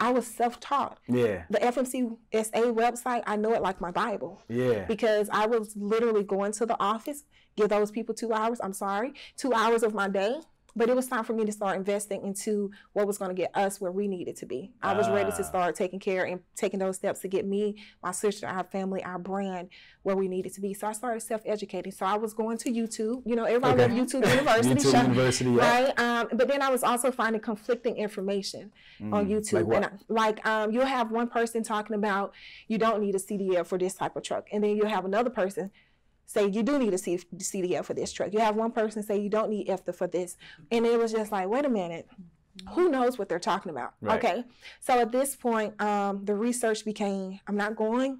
[0.00, 0.98] I was self-taught.
[1.08, 1.44] Yeah.
[1.50, 4.84] The FMCSA website, I know it like my Bible Yeah.
[4.84, 7.24] because I was literally going to the office,
[7.56, 8.60] give those people two hours.
[8.62, 10.36] I'm sorry, two hours of my day.
[10.76, 13.50] But it was time for me to start investing into what was going to get
[13.56, 14.70] us where we needed to be.
[14.82, 15.36] I was ready Ah.
[15.36, 19.02] to start taking care and taking those steps to get me, my sister, our family,
[19.02, 19.70] our brand
[20.02, 20.74] where we needed to be.
[20.74, 21.90] So I started self-educating.
[21.92, 23.22] So I was going to YouTube.
[23.26, 23.92] You know, everybody Okay.
[23.98, 24.74] loved YouTube University.
[24.88, 25.82] YouTube University, yeah.
[25.86, 25.98] Right.
[26.00, 29.64] Um, but then I was also finding conflicting information on YouTube.
[29.64, 32.32] Mm, like I, like um, you'll have one person talking about
[32.68, 35.30] you don't need a CDL for this type of truck, and then you'll have another
[35.30, 35.70] person
[36.28, 38.32] say you do need a C- CDL for this truck.
[38.32, 40.36] You have one person say you don't need IFTA for this,
[40.70, 42.06] and it was just like, wait a minute.
[42.70, 43.94] Who knows what they're talking about?
[44.00, 44.18] Right.
[44.18, 44.44] Okay,
[44.80, 48.18] so at this point, um, the research became I'm not going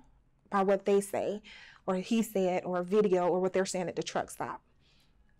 [0.50, 1.42] by what they say,
[1.86, 4.62] or he said, or a video, or what they're saying at the truck stop.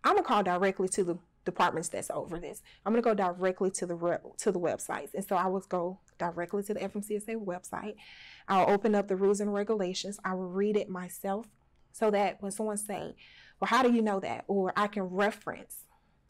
[0.05, 2.61] I'm gonna call directly to the departments that's over this.
[2.85, 6.01] I'm gonna go directly to the re- to the websites, and so I will go
[6.19, 7.95] directly to the FMCSA website.
[8.49, 10.19] I'll open up the rules and regulations.
[10.25, 11.47] I will read it myself,
[11.99, 13.15] so that when someone say,
[13.59, 15.85] "Well, how do you know that?" or I can reference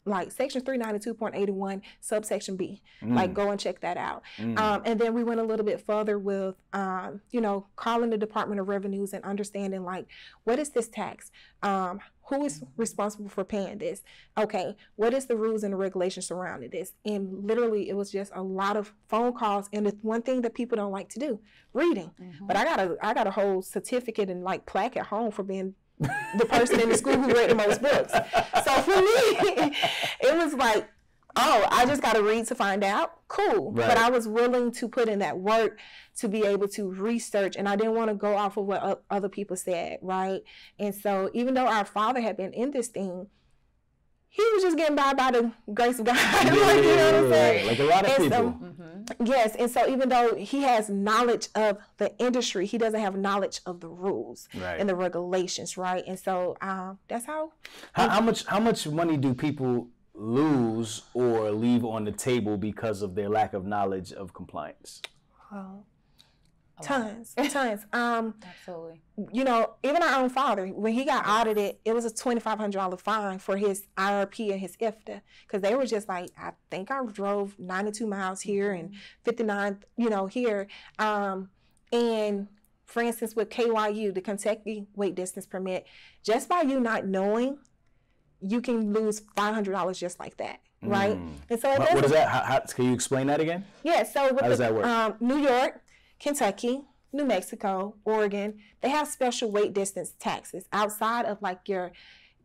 [0.05, 2.81] like section 392.81 subsection b.
[3.15, 4.23] Like go and check that out.
[4.57, 8.17] Um, and then we went a little bit further with um, you know calling the
[8.17, 10.07] department of revenues and understanding like
[10.43, 11.31] what is this tax?
[11.63, 14.01] Um, who is responsible for paying this?
[14.37, 16.93] Okay what is the rules and the regulations surrounding this?
[17.05, 20.53] And literally it was just a lot of phone calls and the one thing that
[20.53, 21.39] people don't like to do
[21.73, 22.11] reading.
[22.41, 25.43] But i got a i got a whole certificate and like plaque at home for
[25.43, 28.13] being the person in the school who read the most books.
[28.13, 29.75] So for me,
[30.21, 30.87] it was like,
[31.35, 33.27] oh, I just got to read to find out.
[33.27, 33.71] Cool.
[33.71, 33.87] Right.
[33.87, 35.79] But I was willing to put in that work
[36.17, 39.29] to be able to research, and I didn't want to go off of what other
[39.29, 40.41] people said, right?
[40.77, 43.27] And so even though our father had been in this thing,
[44.29, 46.15] he was just getting by by the grace of God.
[46.15, 47.67] Yeah, like, you know what I'm saying?
[47.67, 48.57] Like a lot of And people.
[48.59, 48.75] so-
[49.23, 53.59] Yes, and so even though he has knowledge of the industry, he doesn't have knowledge
[53.65, 54.79] of the rules Right.
[54.79, 56.03] and the regulations, right?
[56.05, 57.53] And so um, that's how.
[57.93, 63.01] How, how much how much money do people lose or leave on the table because
[63.01, 65.01] of their lack of knowledge of compliance?
[65.51, 65.83] Oh,
[66.83, 67.85] tons, and tons.
[67.93, 69.01] Um, Absolutely.
[69.31, 72.57] you know, even our own father, when he got audited, it was a twenty five
[72.59, 76.51] hundred dollar fine for his IRP and his IFTA because they were just like, I
[76.71, 80.67] think I drove ninety two miles here and fifty nine, you know, here.
[80.99, 81.49] Um,
[81.91, 82.47] and
[82.85, 85.85] for instance, with KYU, the Kentucky weight distance permit,
[86.23, 87.59] just by you not knowing,
[88.41, 91.17] you can lose five hundred dollars just like that, right?
[91.49, 92.29] And so it What, what doesn't- that?
[92.29, 93.65] How, how, can you explain that again?
[93.83, 94.85] yeah, so with How does the, that work?
[94.85, 95.81] Um, New York,
[96.19, 101.91] Kentucky, New Mexico, Oregon, they have special weight distance taxes outside of like your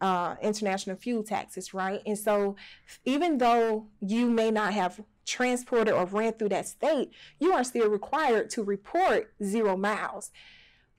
[0.01, 2.01] uh, international fuel taxes, right?
[2.07, 2.57] And so,
[3.05, 7.89] even though you may not have transported or ran through that state, you are still
[7.89, 10.31] required to report zero miles.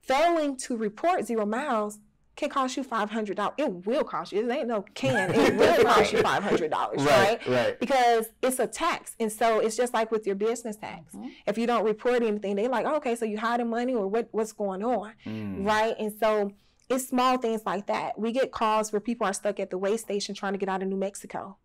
[0.01, 1.99] Failing to report zero miles
[2.35, 3.53] can cost you five hundred dollars.
[3.57, 4.49] It will cost you.
[4.49, 5.33] It ain't no can.
[5.33, 7.79] It will cost you five hundred dollars, right, Right, right.
[7.79, 11.15] Because it's a tax, and so it's just like with your business tax.
[11.47, 14.27] If you don't report anything, they're like, okay, so you hiding money or what?
[14.31, 15.65] What's going on, Mm.
[15.65, 15.95] right?
[15.99, 16.51] And so
[16.89, 18.19] it's small things like that.
[18.19, 20.83] We get calls where people are stuck at the weigh station trying to get out
[20.83, 21.57] of New Mexico,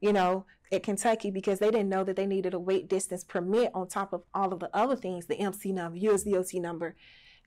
[0.00, 3.70] you know, at Kentucky because they didn't know that they needed a weight distance permit
[3.74, 6.94] on top of all of the other things, the MC number, USDOT number.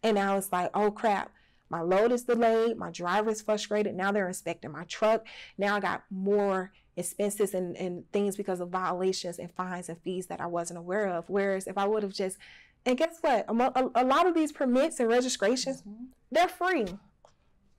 [0.04, 1.32] And now it's like, oh crap,
[1.70, 3.96] my load is delayed, my driver is frustrated.
[3.96, 5.26] Now they're inspecting my truck.
[5.58, 10.28] Now I got more expenses and, and things because of violations and fines and fees
[10.28, 11.26] that I wasn't aware of.
[11.28, 12.38] Whereas if I would have just,
[12.86, 13.46] and guess what?
[13.48, 15.84] A, a, a lot of these permits and registrations,
[16.32, 16.86] they're free.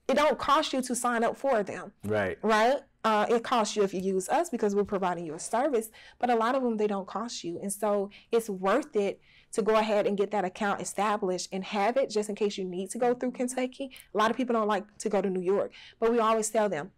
[0.08, 2.38] It don't cost you to sign up for them Right.
[2.42, 2.80] right?
[3.04, 6.30] Uh, it costs you if you use us because we're providing you a service, but
[6.30, 9.20] a lot of them they don't cost you, and so it's worth it
[9.54, 12.64] to go ahead and get that account established and have it just in case you
[12.64, 13.90] need to go through Kentucky.
[14.14, 16.68] A lot of people don't like to go to New York, but we always tell
[16.68, 16.90] them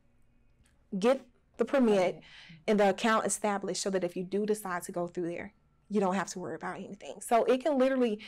[0.99, 1.21] get
[1.59, 2.21] the permit
[2.67, 5.53] and the account established so that if you do decide to go through there,
[5.89, 7.21] you don't have to worry about anything.
[7.21, 8.21] So it can literally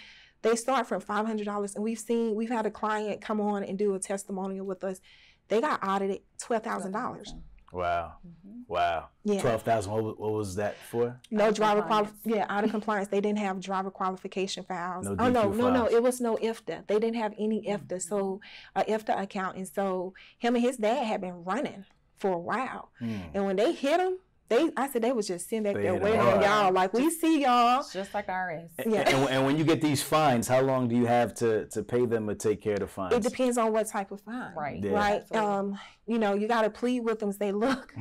[0.43, 3.65] they start from five hundred dollars, and we've seen we've had a client come on
[3.65, 5.01] and do a testimonial with us.
[5.49, 7.35] They got audited twelve thousand dollars.
[7.73, 8.15] Wow.
[8.27, 8.61] Mm-hmm.
[8.67, 9.09] Wow.
[9.25, 9.41] Yeah.
[9.41, 9.93] Twelve thousand.
[9.93, 11.21] What, what was that for?
[11.31, 13.09] No Out driver quali- yeah, out of compliance.
[13.09, 15.07] They didn't have driver qualification files.
[15.07, 15.87] No oh no, DQ no, no.
[15.87, 16.87] It was no IFTA.
[16.87, 18.01] They didn't have any IFTA.
[18.01, 18.41] So
[18.75, 21.85] a IFTA account, and so him and his dad had been running
[22.17, 22.91] for a while.
[22.99, 23.19] Hmm.
[23.35, 24.19] And when they hit him,
[24.49, 26.73] they I said they was just sitting back They there waiting on y'all.
[26.73, 27.81] Like we see y'all.
[27.81, 28.71] It's just like ours.
[28.87, 29.09] Yeah.
[29.09, 32.07] And, and when you get these fines, how long do you have to, to pay
[32.07, 33.15] them or take care of the fines?
[33.15, 34.55] It depends on what type of fine.
[34.55, 34.83] Right.
[34.83, 34.93] Yeah.
[34.93, 35.21] Right.
[35.21, 35.51] Absolutely.
[35.51, 37.95] Um, you know, you gotta plead with them, say, look,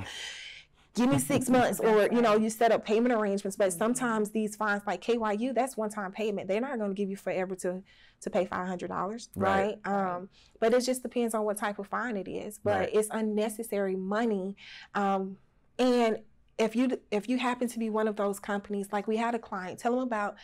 [0.96, 3.58] give me six months, or you know, you set up payment arrangements.
[3.58, 6.48] But sometimes these fines, like KYU, that's one time payment.
[6.48, 7.84] They're not gonna give you forever to
[8.22, 9.78] to pay five hundred dollars, right?
[9.86, 10.16] Right.
[10.16, 10.30] Um,
[10.60, 12.58] but it just depends on what type of fine it is.
[12.64, 12.90] But Right.
[12.94, 14.56] it's unnecessary money.
[14.96, 15.38] Um,
[15.78, 16.20] and
[16.58, 19.40] if you if you happen to be one of those companies, like we had a
[19.40, 20.36] client, tell them about.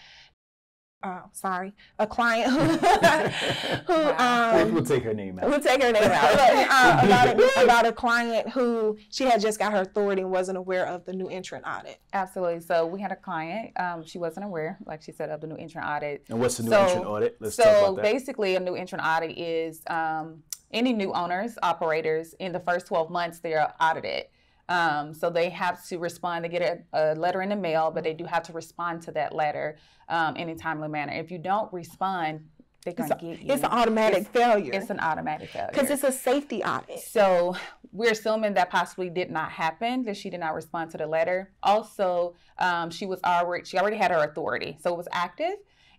[1.01, 2.59] Uh, sorry, a client who,
[3.93, 4.61] who Wow.
[4.61, 5.49] um, we'll take her name out.
[5.49, 6.31] We'll take her name out.
[6.31, 6.39] Look,
[6.71, 10.57] uh, about, a, about a client who she had just got her authority and wasn't
[10.57, 11.99] aware of the new entrant audit.
[12.13, 12.61] Absolutely.
[12.61, 13.71] So we had a client.
[13.77, 16.23] Um, she wasn't aware, like she said, of the new entrant audit.
[16.29, 17.35] And what's the new So- entrant audit?
[17.41, 18.03] Let's talk so about that.
[18.03, 23.09] basically, a new entrant audit is um, any new owners, operators in the first 12
[23.09, 24.27] months they are audited.
[24.69, 26.45] Um, so they have to respond.
[26.45, 29.11] They get a, a letter in the mail, but they do have to respond to
[29.11, 29.77] that letter
[30.09, 31.13] um, in a timely manner.
[31.13, 32.45] If you don't respond,
[32.83, 33.53] they're going to get you.
[33.53, 35.69] It's an automatic failure It's an automatic failure.
[35.71, 36.99] because it's a safety audit.
[36.99, 37.55] So
[37.91, 41.51] we're assuming that possibly did not happen, that she did not respond to the letter.
[41.61, 45.55] Also, um, she was already she already had her authority, so it was active,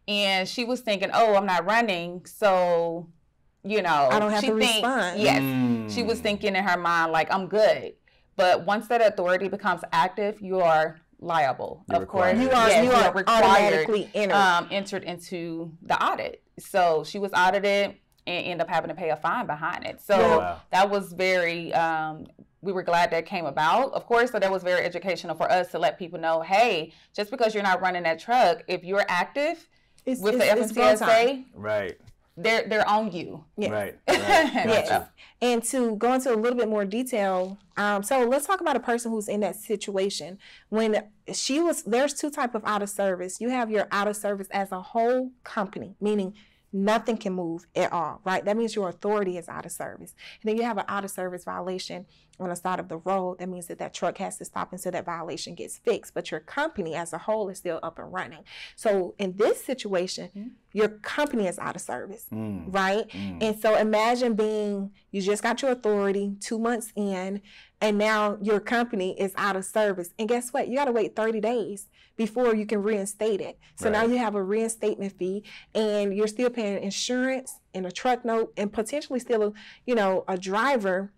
[0.09, 3.09] and she was thinking, "Oh, I'm not running, so
[3.63, 5.21] you know, I don't have she to think- respond.
[5.21, 6.23] Yes, she was Mm.
[6.23, 7.95] thinking in her mind like, "I'm good,"
[8.37, 11.85] but once that authority becomes active, you are liable.
[11.91, 12.39] You're of course.
[12.39, 14.35] You are Yes, you are automatically entered.
[14.37, 16.43] um, entered into the audit.
[16.59, 20.01] So she was audited and ended up having to pay a fine behind it.
[20.01, 20.37] So Yeah.
[20.37, 20.61] Wow.
[20.71, 21.73] that was very.
[21.75, 22.27] Um,
[22.61, 23.93] we were glad that came about.
[23.93, 27.31] Of course, so that was very educational for us to let people know, hey, just
[27.31, 29.69] because you're not running that truck, if you're active
[30.07, 31.03] it's, with it's, the it's.
[31.03, 31.99] FMCSA, Right.
[32.37, 33.45] They're they're on you.
[33.57, 33.71] Yes.
[33.71, 33.99] Right.
[34.09, 34.19] right.
[34.19, 34.89] Yes.
[34.89, 35.11] Gotcha.
[35.41, 38.81] And to go into a little bit more detail, um, so let's talk about a
[38.81, 40.39] person who's in that situation.
[40.69, 43.41] When she was, there's two type of out of service.
[43.41, 46.35] You have your out of service as a whole company, meaning
[46.73, 48.45] nothing can move at all, right?
[48.45, 50.15] That means your authority is out of service.
[50.43, 52.07] And then you have an out of service violation
[52.41, 53.39] on the side of the road.
[53.39, 56.15] That means that that truck has to stop until that violation gets fixed.
[56.15, 58.45] But your company as a whole is still up and running.
[58.77, 62.65] So in this situation, your company is out of service, Mm.
[62.75, 63.09] right?
[63.09, 63.43] Mm.
[63.43, 67.41] And so imagine being, you just got your authority two months in,
[67.81, 70.11] and now your company is out of service.
[70.19, 70.69] And guess what?
[70.69, 73.59] You got to wait 30 days before you can reinstate it.
[73.77, 75.43] So now you have a reinstatement fee,
[75.75, 79.53] and you're still paying insurance and a truck note, and potentially still, a,
[79.87, 81.13] you know, a driver.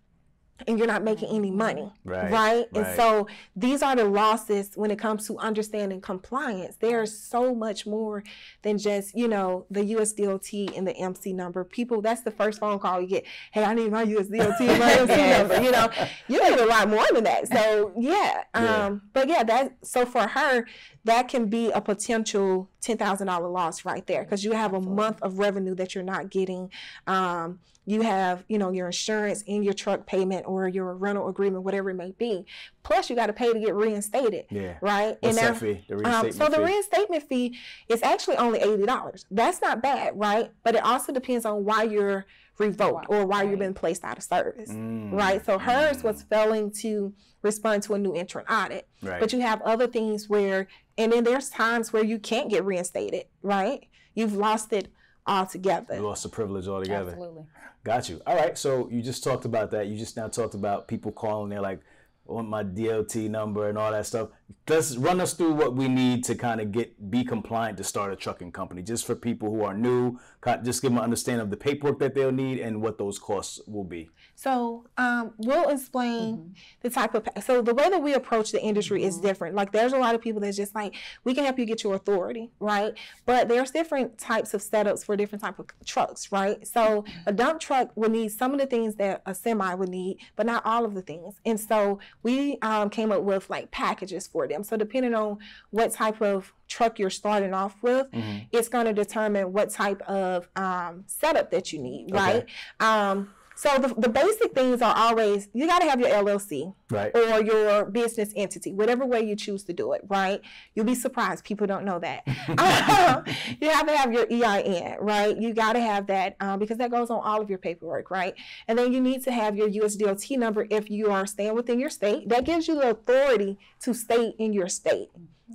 [0.65, 2.95] And you're not making any money, Right, And right.
[2.95, 6.77] so these are the losses when it comes to understanding compliance.
[6.79, 8.23] There's so much more
[8.63, 11.63] than just, you know, the USDOT and the MC number.
[11.63, 13.25] People, that's the first phone call you get.
[13.51, 15.61] Hey, I need my USDOT and my MC number.
[15.61, 15.89] You know,
[16.27, 17.47] you need a lot more than that.
[17.49, 18.43] So yeah.
[18.55, 18.95] Um, Yeah.
[19.13, 20.65] but yeah, that so for her,
[21.03, 24.81] that can be a potential ten thousand dollar loss right there because you have a
[24.81, 26.71] month of revenue that you're not getting.
[27.05, 31.63] Um, you have, you know, your insurance and your truck payment or your rental agreement,
[31.63, 32.45] whatever it may be.
[32.83, 34.45] Plus, you got to pay to get reinstated.
[34.51, 34.75] Yeah.
[34.81, 35.15] Right.
[35.21, 35.85] What's now- that fee?
[35.87, 39.25] The um, reinstatement so the reinstatement fee is actually only eighty dollars.
[39.31, 40.51] That's not bad, right?
[40.63, 42.25] But it also depends on why you're
[42.57, 45.45] revoked or why you've been placed out of service, Mm, right?
[45.45, 48.85] So hers was failing to respond to a new entrant audit.
[49.01, 49.19] Right.
[49.21, 53.25] But you have other things where, and then there's times where you can't get reinstated,
[53.43, 53.85] right?
[54.15, 54.91] You've lost it
[55.27, 55.95] altogether.
[55.95, 57.11] You lost the privilege altogether.
[57.11, 57.43] Absolutely.
[57.83, 58.21] Got you.
[58.25, 58.57] All right.
[58.57, 59.87] So you just talked about that.
[59.87, 61.49] You just now talked about people calling.
[61.49, 61.81] They're like,
[62.25, 64.29] want my DOT number and all that stuff.
[64.67, 68.11] Let's run us through what we need to kind of get be compliant to start
[68.11, 68.81] a trucking company.
[68.81, 70.19] Just for people who are new,
[70.63, 73.61] just give them an understanding of the paperwork that they'll need and what those costs
[73.67, 74.09] will be.
[74.39, 76.51] So um, we'll explain Mm-hmm.
[76.81, 79.55] the type of so the way that we approach the industry is different.
[79.55, 81.95] Like there's a lot of people that's just like we can help you get your
[81.95, 82.93] authority, right?
[83.25, 86.65] But there's different types of setups for different type of trucks, right?
[86.67, 90.19] So a dump truck would need some of the things that a semi would need,
[90.35, 91.35] but not all of the things.
[91.43, 94.63] And so we um, came up with like packages for them.
[94.63, 95.39] So depending on
[95.71, 98.07] what type of truck you're starting off with,
[98.51, 102.45] it's going to determine what type of um, setup that you need, right?
[102.79, 107.11] Um, so the, the basic things are always you got to have your LLC Right.
[107.13, 110.39] or your business entity, whatever way you choose to do it, right?
[110.73, 112.21] You'll be surprised people don't know that.
[113.59, 115.35] you have to have your EIN, right?
[115.35, 118.35] You got to have that um, because that goes on all of your paperwork, right?
[118.67, 121.89] And then you need to have your USDOT number if you are staying within your
[121.89, 122.29] state.
[122.29, 125.09] That gives you the authority to stay in your state,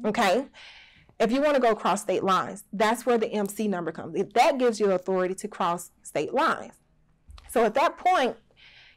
[0.04, 0.46] okay?
[1.18, 4.16] If you want to go cross state lines, that's where the MC number comes.
[4.16, 6.74] If that gives you authority to cross state lines.
[7.52, 8.36] So at that point,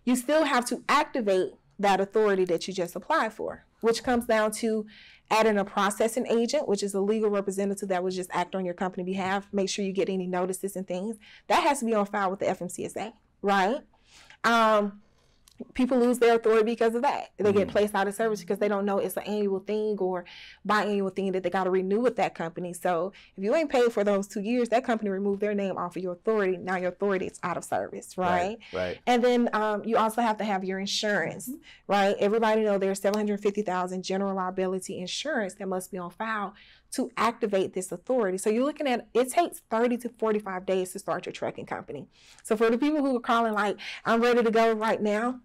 [0.06, 4.52] you still have to activate that authority that you just applied for, which comes down
[4.52, 4.86] to
[5.30, 8.74] adding a processing agent, which is a legal representative that would just act on your
[8.74, 11.18] company behalf, make sure you get any notices and things.
[11.48, 13.82] That has to be on file with the FMCSA, right?
[14.46, 15.02] Um,
[15.74, 17.32] people lose their authority because of that.
[17.38, 20.26] They get placed out of service because they don't know it's an annual thing or
[20.68, 22.74] biannual thing that they got to renew with that company.
[22.74, 25.96] So if you ain't paid for those two years, that company removed their name off
[25.96, 26.58] of your authority.
[26.58, 28.58] Now your authority is out of service, right?
[28.74, 29.00] Right.
[29.08, 31.50] And then um, you also have to have your insurance,
[31.88, 32.16] right?
[32.20, 36.54] Everybody know there's 750,000 general liability insurance that must be on file
[36.96, 38.38] to activate this authority.
[38.38, 42.08] So you're looking at it takes 30 to 45 days to start your trucking company.
[42.44, 45.42] So for the people who are calling like I'm ready to go right now,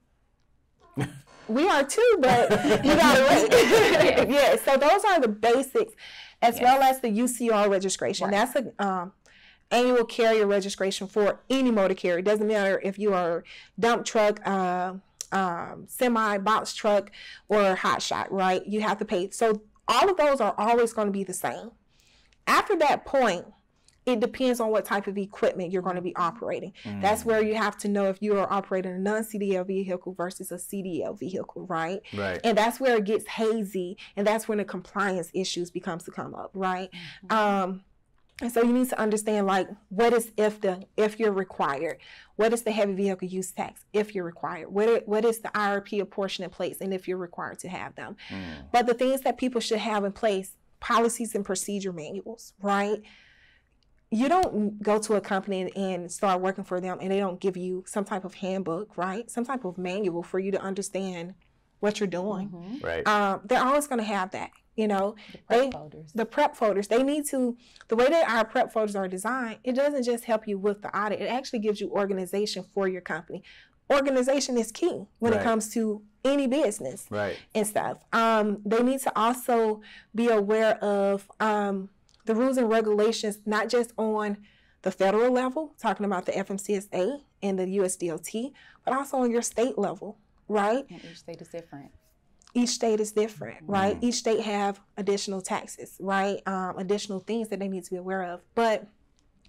[1.48, 2.50] we are too, but
[2.84, 4.28] you gotta wait.
[4.28, 4.56] yeah.
[4.56, 5.94] So those are the basics,
[6.42, 8.30] as well as the UCR registration.
[8.30, 9.12] That's a um,
[9.70, 12.18] annual carrier registration for any motor carrier.
[12.18, 13.44] It doesn't matter if you are
[13.78, 14.94] dump truck, uh,
[15.32, 17.10] um, semi, box truck,
[17.48, 18.64] or hot shot, right?
[18.66, 19.30] You have to pay.
[19.30, 21.72] So all of those are always going to be the same.
[22.46, 23.46] After that point,
[24.10, 26.72] it depends on what type of equipment you're going to be operating.
[27.00, 27.26] That's mm.
[27.26, 31.18] where you have to know if you are operating a non-CDL vehicle versus a CDL
[31.18, 32.00] vehicle, right?
[32.14, 32.40] Right.
[32.44, 36.34] And that's where it gets hazy, and that's when the compliance issues becomes to come
[36.34, 36.90] up, right?
[37.30, 37.36] Mm-hmm.
[37.36, 37.84] Um,
[38.40, 41.98] and so you need to understand like what is if the if you're required,
[42.36, 46.00] what is the heavy vehicle use tax if you're required, what what is the IRP
[46.00, 48.16] apportionment in place, and if you're required to have them.
[48.30, 48.70] Mm.
[48.72, 53.02] But the things that people should have in place, policies and procedure manuals, right?
[54.10, 57.40] You don't go to a company and- and start working for them and they don't
[57.40, 59.30] give you some type of handbook, right?
[59.30, 61.34] Some type of manual for you to understand
[61.78, 62.80] what you're doing.
[62.82, 63.06] Right.
[63.06, 65.14] Um, they're always going to have that, you know.
[65.32, 66.12] the prep they, folders.
[66.12, 66.88] The prep folders.
[66.88, 67.56] They need to.
[67.88, 70.94] The way that our prep folders are designed, it doesn't just help you with the
[70.96, 71.20] audit.
[71.20, 73.42] It actually gives you organization for your company.
[73.90, 75.40] Organization is key when Right.
[75.40, 77.36] it comes to any business right.
[77.54, 77.98] and stuff.
[78.12, 79.80] Um, they need to also
[80.14, 81.88] be aware of um,
[82.30, 84.36] the rules and regulations, not just on
[84.82, 88.52] the federal level, talking about the FMCSA and the USDOT,
[88.84, 90.16] but also on your state level,
[90.46, 90.86] right?
[90.88, 91.90] And each state is different.
[92.54, 93.98] each state is different, right?
[94.00, 96.40] Each state have additional taxes, right?
[96.46, 98.42] Um, additional things that they need to be aware of.
[98.54, 98.86] But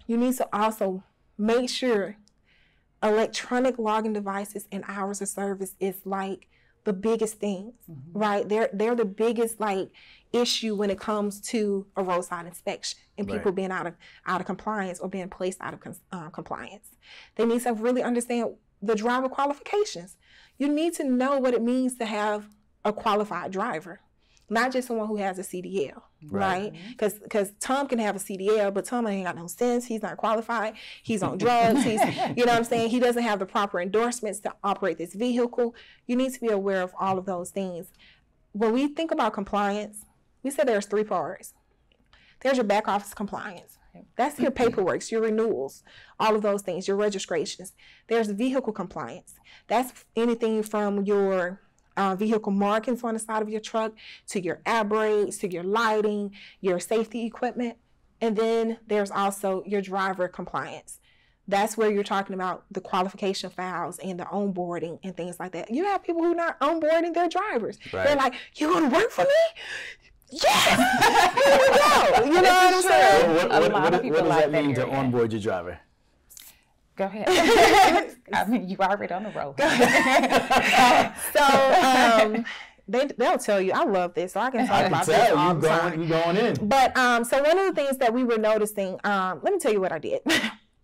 [0.08, 1.04] you need to also
[1.38, 2.16] make sure
[3.04, 6.48] electronic logging devices and hours of service is like
[6.84, 7.74] the biggest things,
[8.14, 8.48] right?
[8.48, 9.90] They're they're the biggest like
[10.34, 13.56] issue when it comes to a roadside inspection and people Right.
[13.56, 13.94] being out of
[14.26, 16.88] out of compliance or being placed out of uh, compliance.
[17.36, 20.18] They need to really understand the driver qualifications.
[20.58, 22.46] You need to know what it means to have
[22.84, 24.00] a qualified driver,
[24.52, 26.74] not just someone who has a CDL, right?
[26.74, 26.90] Mm-hmm.
[26.90, 29.86] Because because Tom can have a CDL, but Tom ain't got no sense.
[29.86, 30.76] He's not qualified.
[31.02, 31.84] He's on drugs.
[31.84, 32.02] He's
[32.36, 32.90] you know what I'm saying.
[32.90, 35.74] He doesn't have the proper endorsements to operate this vehicle.
[36.06, 37.92] You need to be aware of all of those things.
[38.52, 40.06] When we think about compliance,
[40.44, 41.54] we said there's three parts.
[42.42, 43.78] There's your back office compliance.
[44.16, 45.84] That's your paperwork, your renewals,
[46.20, 47.74] all of those things, your registrations.
[48.08, 49.36] There's vehicle compliance.
[49.68, 51.62] That's anything from your
[51.98, 53.94] uh, vehicle markings on the side of your truck
[54.28, 57.78] to your air brakes to your lighting, your safety equipment.
[58.20, 61.00] And then there's also your driver compliance.
[61.48, 65.72] That's where you're talking about the qualification files and the onboarding and things like that.
[65.72, 67.78] You have people who are not onboarding their drivers.
[67.92, 68.06] Right.
[68.06, 69.30] They're like, "You want to work for me?
[70.30, 73.36] Yes, here we go." You know what I'm saying?
[73.36, 75.80] What, what, what, what, what does like that that mean to onboard your driver?
[77.02, 78.16] Go ahead.
[78.34, 79.56] I mean, you already on the road.
[81.34, 82.46] So um,
[82.88, 83.72] they they'll tell you.
[83.72, 85.68] I love this, so I can talk I can about this tell all you the
[85.68, 86.02] going, time.
[86.04, 86.68] you going in.
[86.68, 89.72] But um, so one of the things that we were noticing, um, let me tell
[89.74, 90.22] you what I did.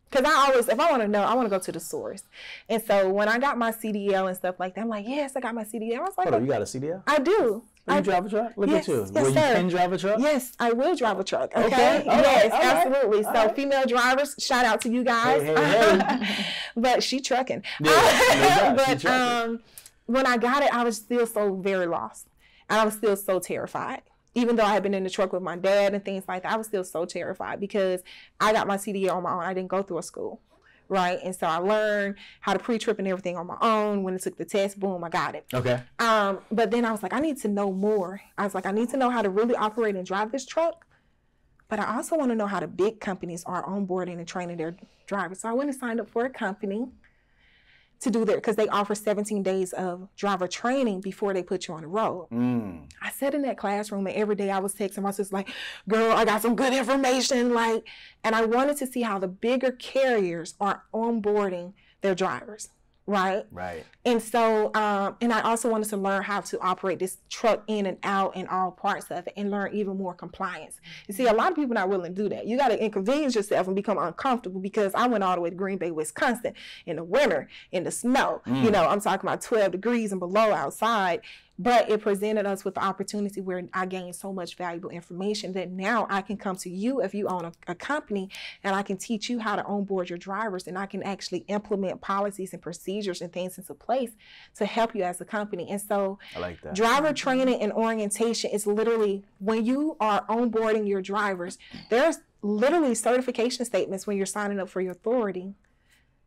[0.09, 2.23] Because I always, if I want to know, I want to go to the source.
[2.69, 5.41] And so when I got my CDL and stuff like that, I'm like, yes, I
[5.41, 5.97] got my CDL.
[5.97, 7.03] I was like, Hold on, you got a CDL?
[7.05, 7.63] I do.
[7.93, 8.53] I you drive a truck?
[8.57, 8.99] Look Yes, at you.
[9.01, 9.53] yes, Will you sir.
[9.55, 10.19] can drive a truck?
[10.19, 11.55] Yes, I will drive a truck.
[11.55, 11.65] Okay.
[11.65, 13.25] Okay, yes, right, absolutely.
[13.25, 13.55] all so right.
[13.55, 15.41] female drivers, shout out to you guys.
[15.43, 16.45] Hey, hey, hey.
[16.75, 17.63] but she trucking.
[17.79, 19.49] Yeah, no doubt, she but trucking.
[19.51, 19.59] um,
[20.05, 22.27] when I got it, I was still so very lost,
[22.69, 24.01] and I was still so terrified.
[24.35, 26.51] Even though I had been in the truck with my dad and things like that,
[26.53, 28.01] I was still so terrified because
[28.39, 29.39] I got my CDL on my own.
[29.43, 30.41] I didn't go through a school,
[30.89, 31.19] right?
[31.23, 34.03] And so I learned how to pre-trip and everything on my own.
[34.03, 35.45] When I took the test, boom, I got it.
[35.53, 35.81] Okay.
[35.99, 38.21] Um, but then I was like, I need to know more.
[38.37, 40.85] I was like, I need to know how to really operate and drive this truck.
[41.69, 44.75] But I also want to know how the big companies are onboarding and training their
[45.05, 45.41] drivers.
[45.41, 46.87] So I went and signed up for a company
[47.99, 51.73] to do that because they offer 17 days of driver training before they put you
[51.73, 52.27] on the road.
[52.31, 52.89] Mm.
[53.01, 55.49] I sat in that classroom and every day I was texting my sister like,
[55.87, 57.53] girl, I got some good information.
[57.53, 57.87] Like,
[58.23, 62.69] and I wanted to see how the bigger carriers are onboarding their drivers,
[63.07, 63.45] right?
[63.51, 63.85] Right.
[64.05, 67.85] And so, um, and I also wanted to learn how to operate this truck in
[67.85, 70.79] and out and all parts of it and learn even more compliance.
[71.07, 72.45] You see, a lot of people not willing to do that.
[72.45, 75.55] You got to inconvenience yourself and become uncomfortable because I went all the way to
[75.55, 76.53] Green Bay, Wisconsin
[76.85, 78.41] in the winter, in the snow.
[78.45, 81.21] You know, I'm talking about 12 degrees and below outside.
[81.59, 85.71] But it presented us with the opportunity where I gained so much valuable information that
[85.71, 88.29] now I can come to you if you own a, a company
[88.63, 92.01] and I can teach you how to onboard your drivers and I can actually implement
[92.01, 94.11] policies and procedures and things into place
[94.55, 95.67] to help you as a company.
[95.69, 96.75] And so I like that.
[96.75, 97.15] driver mm-hmm.
[97.15, 101.57] training and orientation is literally when you are onboarding your drivers,
[101.89, 105.55] there's literally certification statements when you're signing up for your authority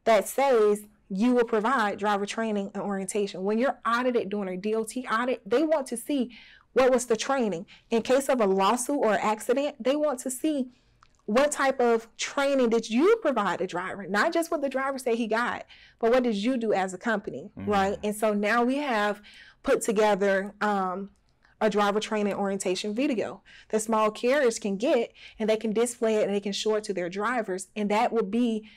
[0.05, 3.42] that says you will provide driver training and orientation.
[3.42, 6.30] When you're audited during a DOT audit, they want to see
[6.72, 7.66] what was the training.
[7.90, 10.68] In case of a lawsuit or accident, they want to see
[11.26, 14.06] what type of training did you provide the driver?
[14.06, 15.64] Not just what the driver said he got,
[15.98, 17.98] but what did you do as a company, right?
[18.02, 19.20] And so now we have
[19.62, 21.11] put together um,
[21.61, 26.24] a driver training orientation video that small carriers can get and they can display it
[26.26, 28.68] and they can show it to their drivers, and that will be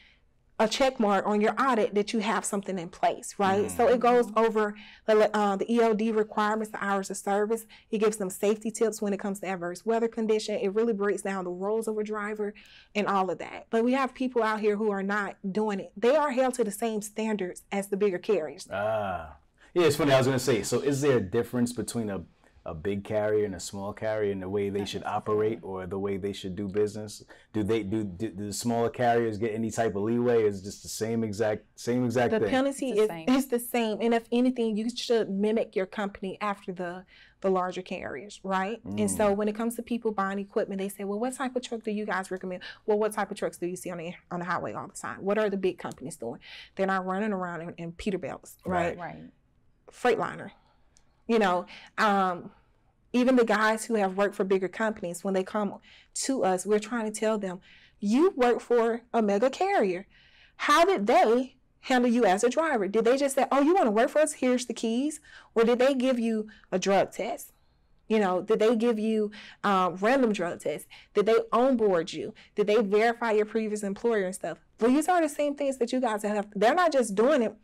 [0.60, 3.72] a check mark on your audit that you have something in place, right?
[3.72, 4.76] So it goes over
[5.08, 7.66] the, uh, the ELD requirements, the hours of service.
[7.90, 10.56] It gives them safety tips when it comes to adverse weather condition.
[10.56, 12.54] It really breaks down the roles of a driver
[12.94, 13.66] and all of that.
[13.72, 15.92] But we have people out here who are not doing it.
[15.98, 18.68] They are held to the same standards as the bigger carriers.
[18.72, 19.38] Ah.
[19.74, 20.14] Yeah, it's funny.
[20.14, 22.22] I was going to say, so is there a difference between a,
[22.66, 26.00] a big carrier and a small carrier in the way they should operate or the
[26.00, 27.24] way they should do business?
[27.52, 30.44] Do they do, do, do the smaller carriers get any type of leeway?
[30.44, 32.50] Is just the same exact same exact The thing?
[32.50, 33.30] penalty the is same.
[33.30, 37.06] is the same, and if anything, you should mimic your company after the
[37.44, 38.80] the larger carriers, right?
[38.98, 39.36] And so mm.
[39.36, 41.92] when it comes to people buying equipment, they say, "Well, what type of truck do
[41.92, 44.46] you guys recommend?" Well, what type of trucks do you see on the on the
[44.46, 45.18] highway all the time?
[45.20, 46.40] What are the big companies doing?
[46.76, 48.98] They're not running around in, in Peterbilts, right?
[48.98, 49.18] right.
[49.92, 50.52] Freightliner,
[51.28, 51.66] you know.
[51.98, 52.52] Um,
[53.14, 55.76] even the guys who have worked for bigger companies, when they come
[56.16, 57.62] to us, we're trying to tell them,
[58.00, 60.08] you work for a mega carrier.
[60.58, 62.88] How did they handle you as a driver?
[62.88, 64.34] Did they just say, oh, you want to work for us?
[64.34, 65.20] Here's the keys.
[65.54, 67.52] Or did they give you a drug test?
[68.08, 69.32] You know, did they give you
[69.64, 70.88] um, random drug tests?
[71.14, 72.34] Did they onboard you?
[72.56, 74.60] Did they verify your previous employer and stuff?
[74.80, 76.48] Well, these are the same things that you guys have.
[76.54, 77.56] They're not just doing it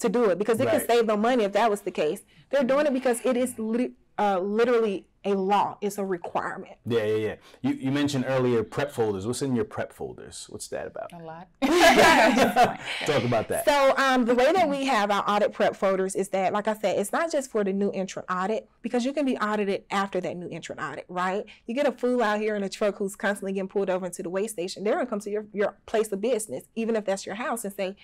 [0.00, 0.78] to do it because it Right.
[0.78, 2.22] could save them money if that was the case.
[2.50, 5.76] They're doing it because it is li- uh, literally a law.
[5.80, 6.76] It's a requirement.
[6.86, 7.34] Yeah, yeah, yeah.
[7.62, 9.26] You, you mentioned earlier prep folders.
[9.26, 10.46] What's in your prep folders?
[10.48, 11.12] What's that about?
[11.12, 11.48] A lot.
[13.06, 13.64] Talk about that.
[13.64, 16.74] So um, the way that we have our audit prep folders is that, like I
[16.74, 20.20] said, it's not just for the new entrant audit because you can be audited after
[20.20, 21.44] that new entrant audit, right?
[21.66, 24.22] You get a fool out here in a truck who's constantly getting pulled over into
[24.22, 24.84] the way station.
[24.84, 27.74] They're gonna come to your, your place of business, even if that's your house, and
[27.74, 27.96] say,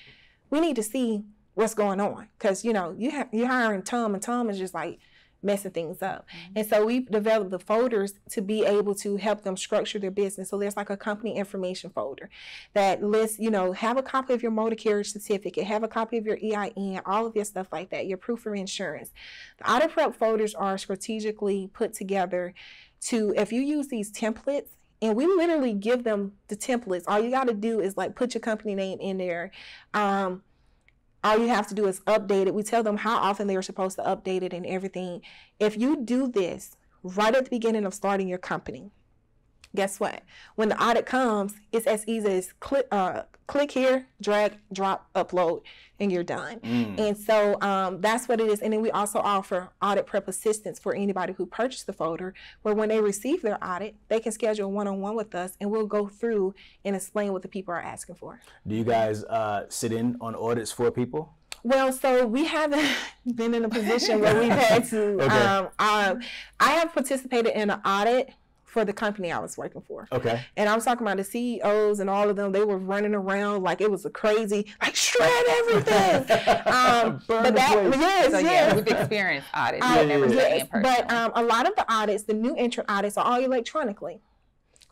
[0.51, 1.25] "We need to see
[1.55, 4.75] what's going on," because you know you have you're hiring Tom, and Tom is just
[4.75, 4.99] like
[5.45, 6.27] messing things up.
[6.57, 10.49] And so we developed the folders to be able to help them structure their business.
[10.49, 12.31] So there's like a company information folder
[12.73, 16.17] that lists, you know, have a copy of your motor carriage certificate, have a copy
[16.17, 19.11] of your EIN, all of your stuff like that, your proof of insurance.
[19.59, 22.55] The audit prep folders are strategically put together
[23.03, 24.69] to, if you use these templates,
[25.03, 27.05] and we literally give them the templates.
[27.07, 29.51] All you got to do is like put your company name in there.
[29.93, 30.43] Um,
[31.25, 32.55] all you have to do is update it.
[32.55, 35.23] We tell them how often they are supposed to update it and everything.
[35.59, 38.91] If you do this right at the beginning of starting your company,
[39.75, 40.23] guess what?
[40.55, 45.63] When the audit comes, it's as easy as click, uh, click here, drag, drop, upload,
[46.01, 46.61] and you're done.
[46.99, 48.61] And so um, that's what it is.
[48.61, 52.75] And then we also offer audit prep assistance for anybody who purchased the folder, where
[52.75, 55.87] when they receive their audit, they can schedule one on one with us and we'll
[55.87, 56.55] go through
[56.85, 58.41] and explain what the people are asking for.
[58.67, 61.35] Do you guys uh, sit in on audits for people?
[61.63, 62.87] Well, so we haven't
[63.35, 65.05] been in a position where we've had to.
[65.25, 65.27] Okay.
[65.27, 66.21] um, um,
[66.61, 68.31] I have participated in an audit
[68.75, 70.09] for the company I was working for.
[70.11, 70.45] Okay.
[70.57, 72.51] And I'm talking about the CEOs and all of them.
[72.51, 76.15] They were running around like it was a crazy, like shred everything.
[76.67, 78.01] um, Burn but the that, place.
[78.01, 78.75] yes, So yeah, yes.
[78.75, 79.87] we've experienced audits.
[79.87, 80.83] We've never done it in yes, person.
[80.83, 84.21] but um, a lot of the audits, the new entrant audits, are all electronically.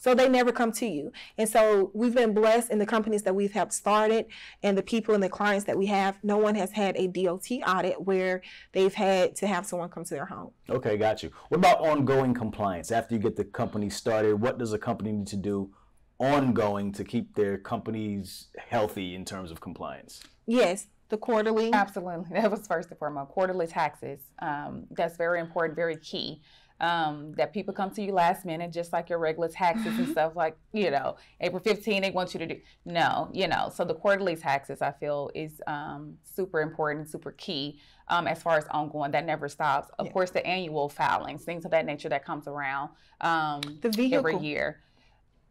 [0.02, 1.12] So they never come to you.
[1.38, 4.26] And so we've been blessed in the companies that we've helped started
[4.60, 6.18] and the people and the clients that we have.
[6.24, 8.42] No one has had a DOT audit where
[8.72, 10.50] they've had to have someone come to their home.
[10.68, 11.30] Okay, got you.
[11.50, 12.90] What about ongoing compliance?
[12.90, 15.72] After you get the company started, what does a company need to do
[16.18, 20.20] ongoing to keep their companies healthy in terms of compliance?
[20.46, 21.72] Yes, the quarterly.
[21.72, 22.24] Absolutely.
[22.40, 23.30] That was first and foremost.
[23.30, 24.18] Quarterly taxes.
[24.40, 26.40] Um, that's very important, very key.
[26.82, 30.34] Um, that people come to you last minute, just like your regular taxes and stuff
[30.34, 32.60] like, you know, April 15, they want you to do.
[32.84, 37.78] No, you know, so the quarterly taxes I feel is um, super important, super key
[38.08, 39.12] um, as far as ongoing.
[39.12, 39.90] That never stops.
[40.00, 44.18] Of course, the annual filings, things of that nature that comes around um, The vehicle.
[44.18, 44.80] every year.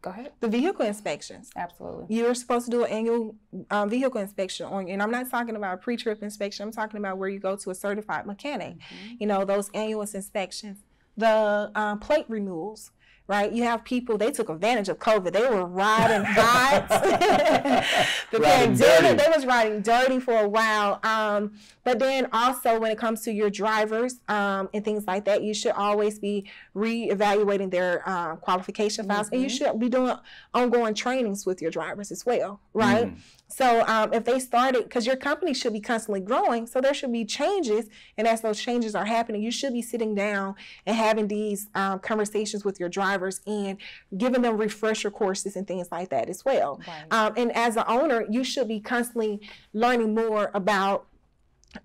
[0.02, 0.32] Go ahead.
[0.40, 1.50] The vehicle inspections.
[1.56, 2.14] Absolutely.
[2.14, 3.36] You're supposed to do an annual
[3.70, 6.64] um, vehicle inspection on, and I'm not talking about a pre-trip inspection.
[6.66, 8.76] I'm talking about where you go to a certified mechanic.
[9.18, 10.78] You know those annual inspections,
[11.16, 12.90] the um, plate renewals.
[13.28, 14.18] Right, you have people.
[14.18, 15.32] They took advantage of COVID.
[15.32, 16.88] They were riding hot.
[18.30, 18.78] the Riding pandemic.
[18.78, 19.14] dirty.
[19.14, 20.98] They was riding dirty for a while.
[21.04, 21.52] Um,
[21.84, 25.54] but then also when it comes to your drivers um, and things like that, you
[25.54, 30.16] should always be reevaluating their uh, qualification files, and you should be doing
[30.54, 32.60] ongoing trainings with your drivers as well.
[32.72, 33.12] Right.
[33.48, 37.12] So um, if they started, because your company should be constantly growing, so there should
[37.12, 40.54] be changes, and as those changes are happening, you should be sitting down
[40.86, 43.76] and having these um, conversations with your drivers and
[44.16, 46.80] giving them refresher courses and things like that as well.
[46.86, 47.04] Right.
[47.10, 49.40] Um, and as an owner, you should be constantly
[49.74, 51.06] learning more about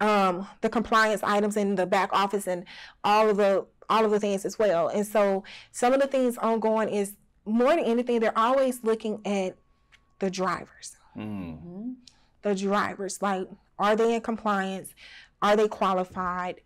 [0.01, 2.65] um, the compliance items in the back office and
[3.03, 4.89] all of the all of the things as well.
[4.89, 7.13] And so some of the things ongoing is
[7.45, 9.55] more than anything, they're always looking at
[10.19, 11.95] the drivers Mm.
[12.43, 13.47] the drivers like
[13.79, 14.93] are they in compliance
[15.41, 16.61] are they qualified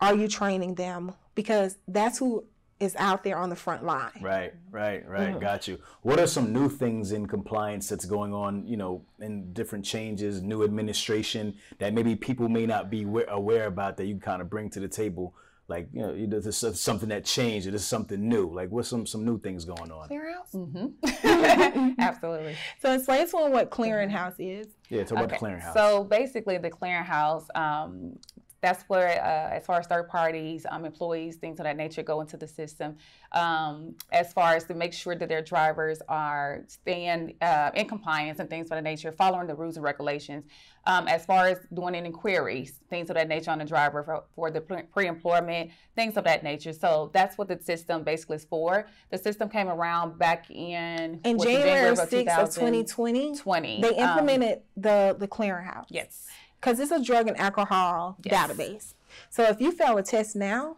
[0.00, 2.44] are you training them because that's who
[2.80, 5.34] is out there on the front line Right, right, right.
[5.34, 5.40] Mm.
[5.40, 5.78] Got you.
[6.02, 10.42] What are some new things in compliance that's going on, you know, in different changes,
[10.42, 14.50] new administration that maybe people may not be aware about that you can kind of
[14.50, 15.34] bring to the table?
[15.68, 18.50] Like, you know, this is something that changed or this is something new.
[18.50, 20.08] Like, what's some, some new things going on?
[20.08, 21.94] clearinghouse Mm-hmm.
[22.00, 22.56] Absolutely.
[22.80, 25.74] so explain to them what clearinghouse is Yeah, talk about the clearinghouse.
[25.74, 28.18] So basically, the clearinghouse, um,
[28.60, 32.20] that's where, uh, as far as third parties, um, employees, things of that nature go
[32.20, 32.96] into the system.
[33.32, 38.38] Um, as far as to make sure that their drivers are staying uh, in compliance
[38.40, 40.44] and things of that nature, following the rules and regulations.
[40.86, 44.24] Um, as far as doing any inquiries, things of that nature on the driver for,
[44.34, 46.72] for the pre- pre-employment, things of that nature.
[46.72, 48.88] So that's what the system basically is for.
[49.10, 52.84] The system came around back in in january of 6th of 2020.
[52.84, 56.26] 2020 they Um, implemented the the clearinghouse yes.
[56.60, 58.34] Because it's a drug and alcohol Yes.
[58.34, 58.94] database
[59.30, 60.76] so if you fail a test now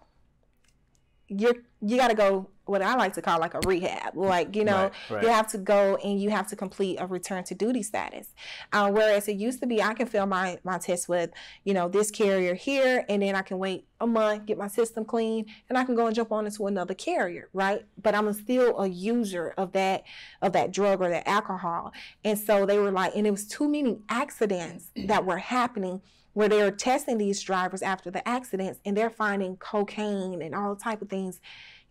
[1.29, 4.17] you're you got to go what I like to call like a rehab.
[4.17, 5.23] Like you know, Right, right.
[5.23, 8.29] you have to go and you have to complete a return to duty status.
[8.73, 11.31] Uh, whereas it used to be, I can fill my my test with
[11.65, 15.05] you know this carrier here, and then I can wait a month, get my system
[15.05, 17.85] clean, and I can go and jump on into another carrier, right?
[18.01, 20.05] But I'm still a user of that
[20.41, 21.93] of that drug or that alcohol,
[22.25, 26.01] and so they were like, and it was too many accidents that were happening
[26.33, 30.77] where they were testing these drivers after the accidents and they're finding cocaine and all
[30.77, 31.41] type of things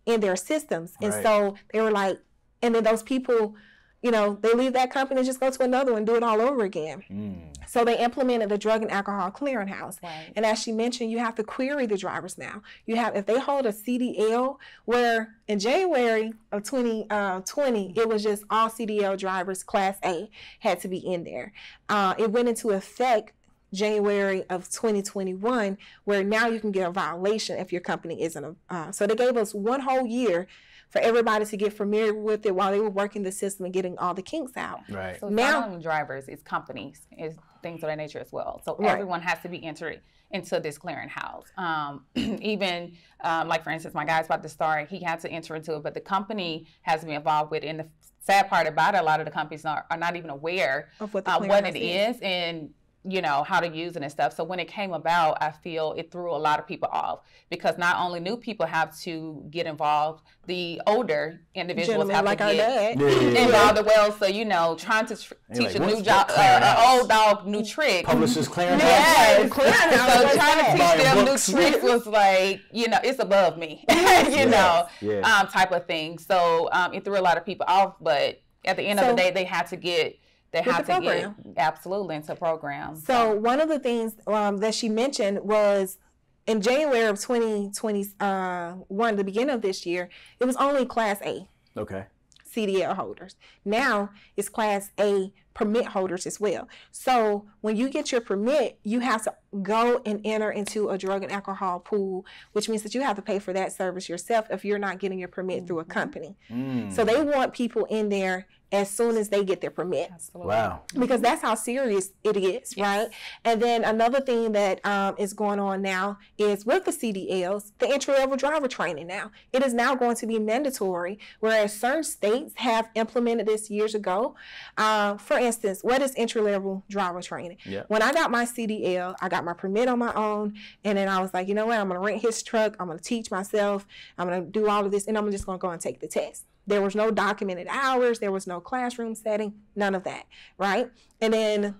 [0.06, 1.22] in their systems and Right.
[1.22, 2.18] so they were like
[2.62, 3.54] and then those people
[4.02, 6.40] you know, they leave that company and just go to another one do it all
[6.40, 7.02] over again.
[7.10, 7.50] Mm.
[7.66, 10.02] So they implemented the drug and alcohol clearinghouse.
[10.02, 10.32] Right.
[10.34, 12.62] And as she mentioned, you have to query the drivers now.
[12.86, 18.44] You have if they hold a CDL, where in January of 2020, it was just
[18.50, 20.30] all CDL drivers, Class A,
[20.60, 21.52] had to be in there.
[21.88, 23.32] Uh, it went into effect
[23.72, 28.54] January of 2021, where now you can get a violation if your company isn't a.
[28.68, 30.46] Uh, so they gave us one whole year
[30.90, 33.96] for everybody to get familiar with it while they were working the system and getting
[33.98, 34.80] all the kinks out.
[34.88, 35.20] Right.
[35.20, 38.60] So it's Now- not only drivers, it's companies, it's things of that nature as well.
[38.64, 38.90] So Right.
[38.90, 40.00] everyone has to be entered
[40.32, 41.44] into this clearinghouse.
[41.56, 42.92] Um, even
[43.22, 45.82] um, like for instance, my guy's about to start, he had to enter into it,
[45.84, 47.62] but the company has to be involved with.
[47.62, 47.68] it.
[47.68, 50.30] And the sad part about it, a lot of the companies are, are not even
[50.30, 52.70] aware Of what the uh, what it clearinghouse is and
[53.04, 54.34] you know how to use it and stuff.
[54.34, 57.78] So when it came about, I feel it threw a lot of people off because
[57.78, 62.44] not only new people have to get involved, the older individuals Gentlemen have like to
[62.44, 63.00] our get dad.
[63.00, 63.44] Yeah, yeah, yeah.
[63.46, 64.12] involved as well.
[64.12, 67.46] So you know, trying to tr- teach like, a new job, uh, an old dog,
[67.46, 68.04] new trick.
[68.04, 68.80] Publishers clearinghouse.
[68.80, 69.50] Yes.
[69.50, 71.48] Clearinghouse, so trying to teach them books.
[71.48, 73.84] new tricks was like, you know, it's above me,
[74.30, 75.20] you know, Yeah.
[75.20, 76.18] um, type of thing.
[76.18, 77.94] So um, it threw a lot of people off.
[78.00, 80.18] But at the end of the day, they had to get,
[80.52, 81.34] they With had the to program.
[81.44, 82.96] get absolutely into program.
[82.96, 85.98] So one of the things um, that she mentioned was
[86.46, 90.08] in January of 2021, the beginning of this year,
[90.40, 92.04] it was only Class A Okay.
[92.52, 93.36] CDL holders.
[93.64, 96.66] Now it's Class A permit holders as well.
[96.90, 101.22] So when you get your permit, you have to go and enter into a drug
[101.22, 104.64] and alcohol pool, which means that you have to pay for that service yourself if
[104.64, 106.34] you're not getting your permit through a company.
[106.50, 106.90] Mm.
[106.90, 110.48] So they want people in there as soon as they get their permit absolutely.
[110.48, 110.82] Wow.
[110.96, 113.08] because that's how serious it is, right?
[113.44, 117.88] And then another thing that um, is going on now is with the CDLs, the
[117.88, 119.08] entry level driver training.
[119.08, 123.94] Now it is now going to be mandatory, whereas certain states have implemented this years
[123.94, 124.36] ago.
[124.78, 125.49] Uh, for instance,
[125.82, 127.58] what is entry level driver training?
[127.64, 127.82] Yeah.
[127.88, 131.20] When I got my CDL, I got my permit on my own, and then I
[131.20, 131.78] was like, you know what?
[131.78, 132.76] I'm gonna rent his truck.
[132.78, 133.86] I'm gonna teach myself.
[134.18, 136.46] I'm gonna do all of this, and I'm just gonna go and take the test.
[136.66, 138.18] There was no documented hours.
[138.18, 139.54] There was no classroom setting.
[139.74, 140.26] None of that,
[140.58, 140.90] right?
[141.20, 141.74] And then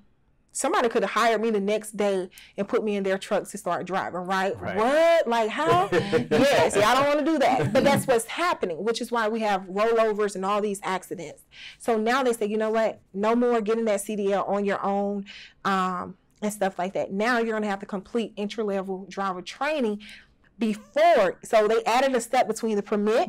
[0.53, 3.59] somebody could have hired me the next day and put me in their truck to
[3.59, 4.59] start driving, right?
[4.61, 4.77] Right.
[4.77, 5.29] What?
[5.29, 5.89] Like how?
[5.93, 7.73] yes, yeah, I don't want to do that.
[7.73, 11.45] But that's what's happening, which is why we have rollovers and all these accidents.
[11.79, 13.01] So now they say, you know what?
[13.15, 15.27] No more getting that CDL on your own
[15.65, 17.13] um, and stuff like that.
[17.13, 20.01] Now you're going to have to complete entry level driver training
[20.59, 21.39] before.
[21.45, 23.29] So they added a step between the permit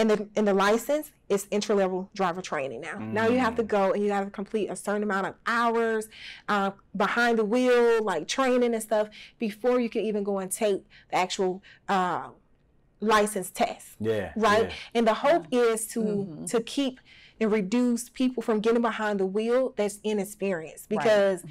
[0.00, 2.98] and the and the license is entry level driver training now.
[2.98, 6.08] Now you have to go and you have to complete a certain amount of hours
[6.48, 10.82] uh, behind the wheel, like training and stuff, before you can even go and take
[11.10, 12.28] the actual uh,
[13.00, 14.32] license test Yeah.
[14.36, 14.64] right?
[14.68, 14.74] yeah.
[14.94, 17.00] And the hope is to to keep
[17.40, 21.42] and reduce people from getting behind the wheel that's inexperienced because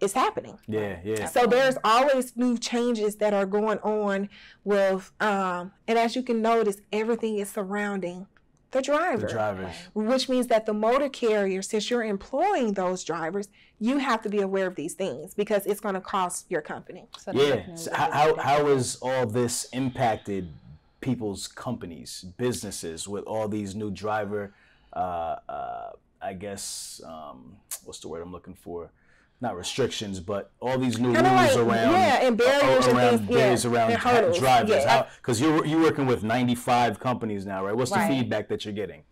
[0.00, 0.58] it's happening.
[0.66, 0.98] Yeah.
[1.04, 1.26] Yeah.
[1.26, 4.28] So there's always new changes that are going on
[4.64, 8.26] with, um, and as you can notice, everything is surrounding
[8.70, 9.26] the driver.
[9.26, 9.74] The drivers.
[9.94, 13.48] Which means that the motor carrier, since you're employing those drivers,
[13.78, 17.08] you have to be aware of these things because it's going to cost your company.
[17.18, 17.56] So Yeah.
[17.56, 20.48] definitely So how, do how has all this impacted
[21.00, 24.54] people's companies, businesses with all these new driver,
[24.92, 25.90] uh, uh,
[26.22, 28.92] I guess, um, what's the word I'm looking for?
[29.42, 33.26] Not restrictions, but all these new Kinda rules like- around yeah, and barriers and around
[33.26, 34.84] things, yeah, around and ha- hurdles, drivers.
[34.84, 35.06] yeah.
[35.16, 37.74] Because you're you're working with 95 companies now, right?
[37.74, 39.02] What's the feedback that you're getting?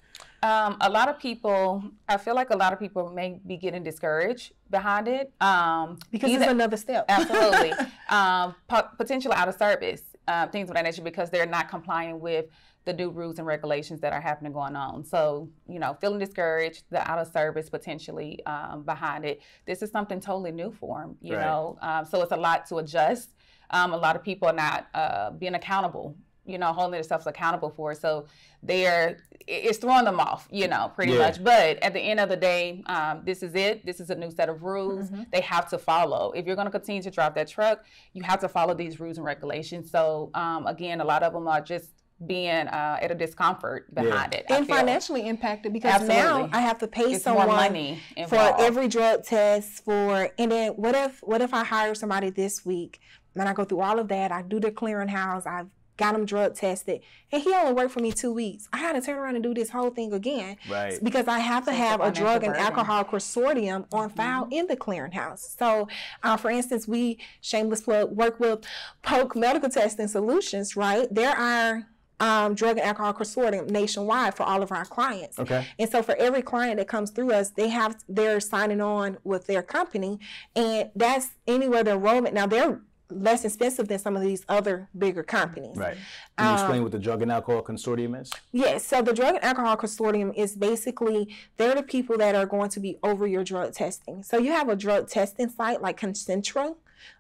[0.42, 3.82] Um, a lot of people, I feel like a lot of people may be getting
[3.82, 5.32] discouraged behind it.
[5.40, 7.06] Um, Because either- it's another step.
[7.08, 7.72] absolutely,
[8.10, 12.20] um, po- potentially out of service, uh, things of that nature, because they're not complying
[12.20, 12.44] with
[12.88, 15.04] the new rules and regulations that are happening going on.
[15.04, 19.42] So, you know, feeling discouraged, the out of service potentially um, behind it.
[19.66, 21.44] This is something totally new for them, you Right.
[21.44, 21.78] know.
[21.82, 23.34] Um, so it's a lot to adjust.
[23.70, 26.16] Um, a lot of people are not uh, being accountable,
[26.46, 28.00] you know, holding themselves accountable for it.
[28.00, 28.24] So
[28.62, 31.18] they're it's throwing them off, you know, pretty Yeah.
[31.18, 31.44] much.
[31.44, 33.84] But at the end of the day, um, this is it.
[33.84, 36.32] This is a new set of rules they have to follow.
[36.32, 37.84] If you're going to continue to drive that truck,
[38.14, 39.90] you have to follow these rules and regulations.
[39.90, 41.90] So um, again, a lot of them are just
[42.26, 44.46] being uh, at a discomfort behind it.
[44.50, 44.76] I and feel.
[44.76, 49.84] financially impacted because now I have to pay It's someone money for every drug test
[49.84, 53.00] for and then what if what if I hire somebody this week
[53.36, 56.54] and I go through all of that I do the clearinghouse I've got him drug
[56.54, 57.00] tested
[57.32, 59.54] and he only worked for me two weeks I had to turn around and do
[59.54, 60.98] this whole thing again Right.
[61.02, 62.66] because I have to So have a drug and burden.
[62.66, 65.86] alcohol consortium on file in the clearinghouse so
[66.24, 68.64] uh, for instance we shameless plug work with
[69.02, 71.86] Polk Medical Testing Solutions right there are
[72.20, 75.38] um, drug and alcohol consortium nationwide for all of our clients.
[75.38, 75.66] Okay.
[75.78, 79.46] And so for every client that comes through us, they have they're signing on with
[79.46, 80.18] their company,
[80.56, 82.34] and that's anywhere the enrollment.
[82.34, 85.74] Now they're less expensive than some of these other bigger companies.
[85.78, 85.96] Right.
[86.36, 88.30] Can you Um, explain what the Drug and Alcohol Consortium is?
[88.52, 92.68] Yes, so the Drug and Alcohol Consortium is basically they're the people that are going
[92.68, 94.22] to be over your drug testing.
[94.22, 96.74] So you have a drug testing site like Concentra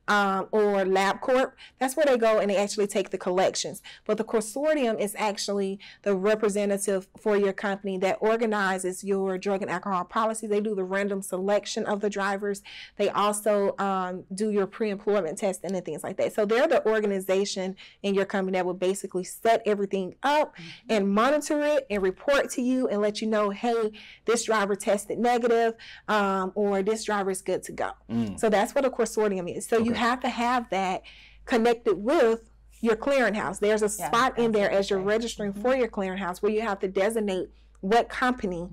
[0.08, 1.52] um, or LabCorp.
[1.78, 3.82] That's where they go and they actually take the collections.
[4.06, 9.70] But the consortium is actually the representative for your company that organizes your drug and
[9.70, 10.46] alcohol policy.
[10.46, 12.62] They do the random selection of the drivers.
[12.96, 16.32] They also um, do your pre-employment testing and things like that.
[16.32, 20.56] So they're the organization in your company that will basically set everything up
[20.88, 23.92] and monitor it and report to you and let you know, hey,
[24.24, 25.74] this driver tested negative
[26.08, 27.90] um, or this driver is good to go.
[28.38, 29.66] So that's what a consortium is.
[29.66, 29.97] So you Okay.
[29.98, 31.02] Have to have that
[31.44, 33.58] connected with your clearinghouse.
[33.58, 36.78] There's a Yeah, spot in there as you're registering for your clearinghouse where you have
[36.80, 37.48] to designate
[37.80, 38.68] what company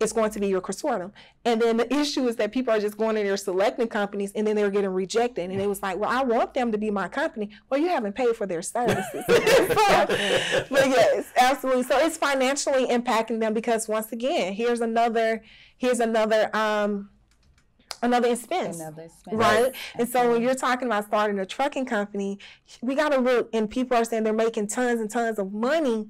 [0.00, 1.12] is going to be your consortium.
[1.44, 4.46] And then the issue is that people are just going in there selecting companies and
[4.46, 5.50] then they're getting rejected.
[5.50, 7.50] And it was like, well, I want them to be my company.
[7.70, 9.24] Well, you haven't paid for their services.
[9.28, 11.84] So- but yes, absolutely.
[11.84, 15.42] So it's financially impacting them because once again, here's another,
[15.78, 17.10] here's another, um,
[18.02, 18.80] another expense.
[18.80, 19.36] Another expense.
[19.36, 19.72] Right.
[19.94, 20.44] And so when mm-hmm.
[20.44, 22.38] you're talking about starting a trucking company,
[22.82, 26.08] we got to look, and people are saying they're making tons and tons of money.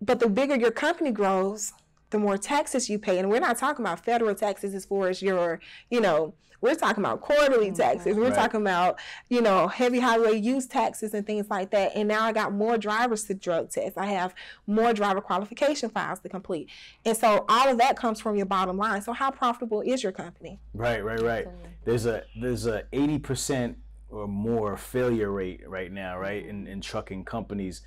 [0.00, 1.72] But the bigger your company grows,
[2.10, 3.18] the more taxes you pay.
[3.18, 7.02] And we're not talking about federal taxes as far as your, you know, we're talking
[7.02, 7.76] about quarterly mm-hmm.
[7.76, 8.16] taxes.
[8.16, 8.34] We're Right.
[8.34, 8.98] talking about,
[9.28, 11.92] you know, heavy highway use taxes and things like that.
[11.94, 13.96] And now I got more drivers to drug test.
[13.96, 14.34] I have
[14.66, 16.68] more driver qualification files to complete.
[17.04, 19.02] And so all of that comes from your bottom line.
[19.02, 20.60] So how profitable is your company?
[20.74, 21.48] Right, right, right.
[21.84, 23.78] There's a there's a eighty percent
[24.10, 26.44] or more failure rate right now, right?
[26.44, 27.82] In in trucking companies,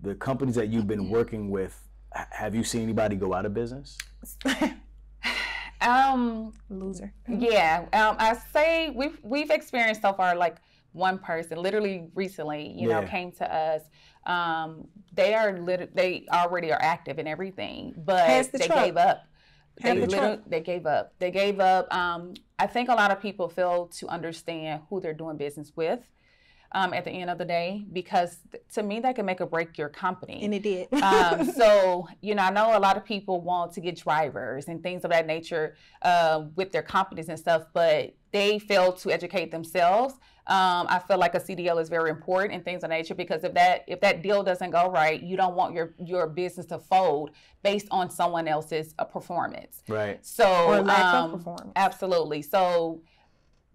[0.00, 1.12] the companies that you've been mm-hmm.
[1.12, 1.80] working with,
[2.12, 3.96] have you seen anybody go out of business?
[5.86, 7.12] Um, Loser.
[7.28, 7.86] yeah.
[7.92, 10.56] Um, I say we've we've experienced so far like
[10.92, 13.82] one person, literally recently, you know, came to us.
[14.26, 18.84] Um, they are lit- they already are active and everything, but the they truck.
[18.84, 19.24] gave up.
[19.82, 20.40] They, Have the liter- truck.
[20.46, 21.12] they gave up.
[21.18, 21.94] They gave up.
[21.94, 26.00] Um, I think a lot of people fail to understand who they're doing business with.
[26.76, 29.46] Um, at the end of the day, because th- to me that can make or
[29.46, 30.92] break your company And it did.
[31.02, 34.82] um, so you know, I know a lot of people want to get drivers and
[34.82, 39.50] things of that nature uh, with their companies and stuff, but they fail to educate
[39.50, 40.14] themselves.
[40.48, 43.52] Um, I feel like a CDL is very important and things of nature because if
[43.54, 47.30] that if that deal doesn't go right, you don't want your your business to fold
[47.62, 49.82] based on someone else's uh, performance.
[49.88, 50.18] Right.
[50.24, 51.72] So Or lack of um, performance.
[51.74, 52.42] Absolutely.
[52.42, 53.00] So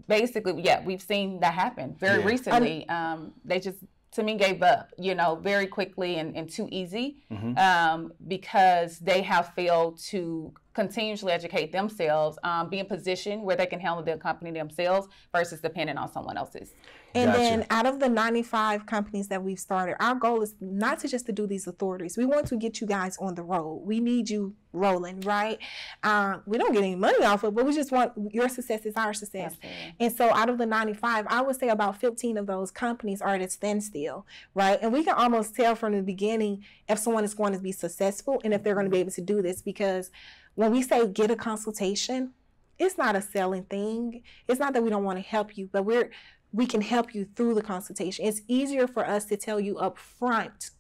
[0.08, 2.26] basically, yeah, we've seen that happen very Yeah.
[2.28, 2.88] recently.
[2.90, 3.80] Um, they just
[4.14, 7.58] to me gave up, you know, very quickly and, and too easy Mhm.
[7.58, 13.66] um, because they have failed to continuously educate themselves, um, be in position where they
[13.66, 16.74] can handle their company themselves versus depending on someone else's.
[17.14, 17.40] And Gotcha.
[17.40, 21.26] then out of the 95 companies that we've started, our goal is not to just
[21.26, 22.18] to do these authorities.
[22.18, 23.82] We want to get you guys on the road.
[23.86, 25.60] We need you rolling, right?
[26.04, 28.86] Um, we don't get any money off of it, but we just want your success
[28.86, 29.54] is our success.
[29.54, 29.96] Absolutely.
[30.00, 33.36] And so out of the 95, I would say about 15 of those companies are
[33.36, 34.80] at a standstill, right?
[34.82, 38.40] And we can almost tell from the beginning if someone is going to be successful
[38.44, 40.12] and if they're going to be able to do this because
[40.56, 42.32] when we say get a consultation,
[42.78, 44.24] it's not a selling thing.
[44.48, 46.10] It's not that we don't want to help you, but we're
[46.54, 48.26] we can help you through the consultation.
[48.26, 50.72] It's easier for us to tell you up front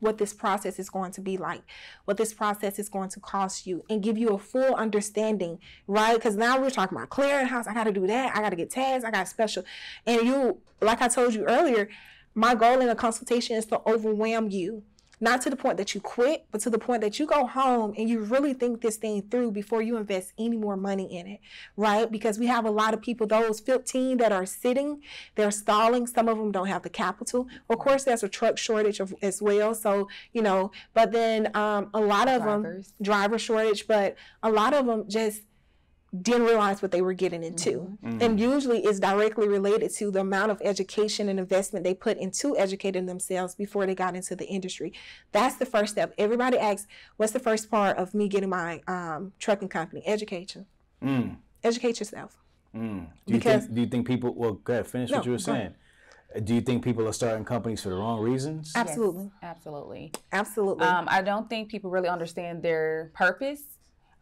[0.00, 1.62] what this process is going to be like,
[2.06, 6.14] what this process is going to cost you, and give you a full understanding, right?
[6.14, 7.66] Because now we're talking about clearinghouse.
[7.66, 8.34] I got to do that.
[8.34, 9.04] I got to get tags.
[9.04, 9.62] I got special.
[10.06, 11.88] And you, like I told you earlier,
[12.34, 14.82] my goal in a consultation is to overwhelm you.
[15.20, 17.94] Not to the point that you quit, but to the point that you go home
[17.98, 21.40] and you really think this thing through before you invest any more money in it,
[21.76, 22.10] right?
[22.10, 25.02] Because we have a lot of people, those 15 that are sitting,
[25.34, 26.06] they're stalling.
[26.06, 27.48] Some of them don't have the capital.
[27.68, 29.74] Of course, there's a truck shortage of, as well.
[29.74, 32.86] So, you know, but then um, a lot of Drivers.
[32.86, 35.42] them, driver shortage, but a lot of them just
[36.22, 37.96] didn't realize what they were getting into.
[38.02, 42.58] And usually it's directly related to the amount of education and investment they put into
[42.58, 44.92] educating themselves before they got into the industry.
[45.30, 46.12] That's the first step.
[46.18, 50.02] Everybody asks, what's the first part of me getting my um, trucking company?
[50.04, 50.66] Education.
[51.02, 52.36] Mm, Educate yourself.
[52.74, 53.06] mm.
[53.26, 55.32] Do you Because- think do you think people well go ahead, finish No, what you
[55.32, 55.74] were go ahead.
[56.32, 56.44] saying.
[56.44, 58.72] Do you think people are starting companies for the wrong reasons?
[58.76, 59.24] Absolutely.
[59.24, 60.12] Yes, absolutely.
[60.32, 60.86] Absolutely.
[60.86, 63.62] Um, I don't think people really understand their purpose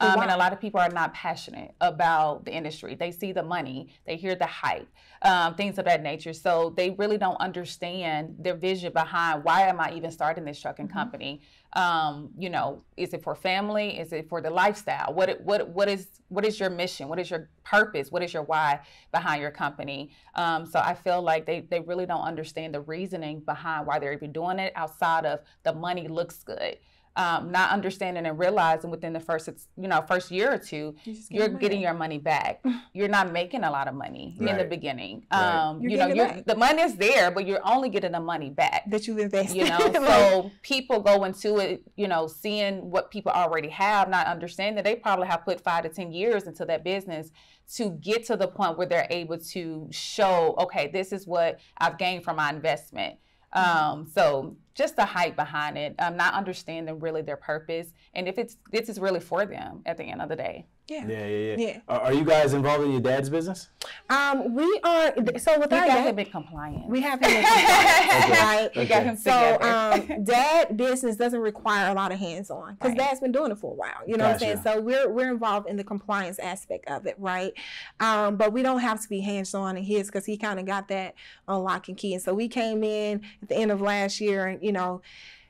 [0.00, 0.22] Um, Wow.
[0.22, 2.94] and a lot of people are not passionate about the industry.
[2.94, 4.88] They see the money, they hear the hype,
[5.22, 6.32] um, things of that nature.
[6.32, 10.88] So they really don't understand their vision behind why am I even starting this trucking
[10.88, 10.98] Mm-hmm.
[10.98, 11.42] company?
[11.72, 13.98] Um, you know, is it for family?
[13.98, 15.12] Is it for the lifestyle?
[15.14, 17.08] What what what is what is your mission?
[17.08, 18.10] What is your purpose?
[18.12, 18.80] What is your why
[19.12, 20.10] behind your company?
[20.34, 24.12] Um, so I feel like they they really don't understand the reasoning behind why they're
[24.12, 26.76] even doing it outside of the money looks good
[27.18, 31.32] um, not understanding and realizing within the first you know first year or two just
[31.32, 32.64] you're getting getting your money back.
[32.94, 35.26] You're not making a lot of money in the beginning.
[35.30, 35.68] Right.
[35.68, 38.88] um, You're know you're, the money is there but you're only getting the money back.
[38.88, 39.56] That you've invested.
[39.56, 44.26] you know so people go into it you know seeing what people already have not
[44.26, 47.30] understanding that they probably have put five to ten years into that business
[47.74, 51.98] to get to the point where they're able to show okay this is what i've
[51.98, 53.16] gained from my investment.
[53.52, 58.38] Um, so just the hype behind it um, not understanding really their purpose and if
[58.38, 61.04] it's this is really for them at the end of the day yeah.
[61.06, 61.56] Yeah, yeah, yeah.
[61.68, 61.78] Yeah.
[61.86, 63.68] Are, are you guys involved in your dad's business?
[64.08, 67.30] Um, we are so with we our got dad, him in compliance we have him
[67.30, 68.70] in compliance, right?
[68.74, 69.08] we got Okay.
[69.10, 70.14] him So together.
[70.16, 73.00] um, dad business doesn't require a lot of hands on because Right.
[73.00, 74.00] dad's been doing it for a while.
[74.06, 74.60] You know what I'm saying?
[74.64, 77.52] So we're we're involved in the compliance aspect of it, right?
[78.00, 80.64] Um, but we don't have to be hands on in his because he kind of
[80.64, 81.14] got that
[81.46, 82.14] on lock and key.
[82.14, 85.00] And so we came in at the end of last year and you know.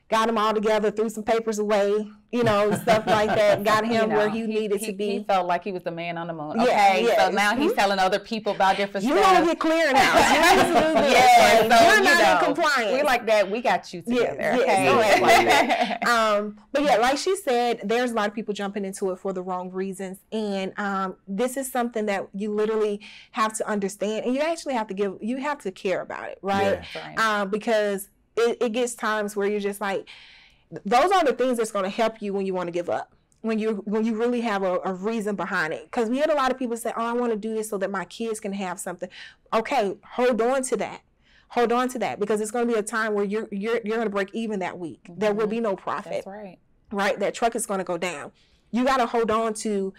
[0.09, 3.63] Got him all together, threw some papers away, you know, stuff like that.
[3.71, 5.17] Got You him where know, he, needed he, to be.
[5.19, 6.53] He felt like he was the man on the moon.
[6.55, 7.21] Yeah, Okay, yes.
[7.21, 9.23] so now he's telling other people about different you stuff.
[9.27, 10.15] You want to get clear now.
[10.33, 11.13] You need to do this.
[11.13, 12.91] yeah, Like, so, you're you not know, in compliance.
[12.91, 13.51] We're like that.
[13.51, 14.35] We got you together.
[14.39, 15.97] yeah, okay.
[16.03, 19.19] no, um, but yeah, like she said, there's a lot of people jumping into it
[19.19, 22.99] for the wrong reasons, and um, this is something that you literally
[23.33, 26.39] have to understand, and you actually have to give, you have to care about it,
[26.41, 26.79] right?
[26.95, 27.19] Right.
[27.19, 28.09] Um, because
[28.39, 30.07] it, it gets times where you're just like,
[30.85, 33.13] those are the things that's going to help you when you want to give up.
[33.41, 36.35] When you when you really have a, a reason behind it, because we had a
[36.35, 38.51] lot of people say, "Oh, I want to do this so that my kids can
[38.51, 39.07] have something."
[39.53, 41.03] Okay, hold on to that
[41.49, 43.97] hold on to that because it's going to be a time where you're you're you're
[43.97, 45.07] going to break even that week.
[45.09, 45.63] There will be mm-hmm.
[45.63, 46.59] no profit, That's right.
[46.91, 47.19] right?
[47.19, 48.31] That truck is going to go down.
[48.71, 49.93] You got to hold on to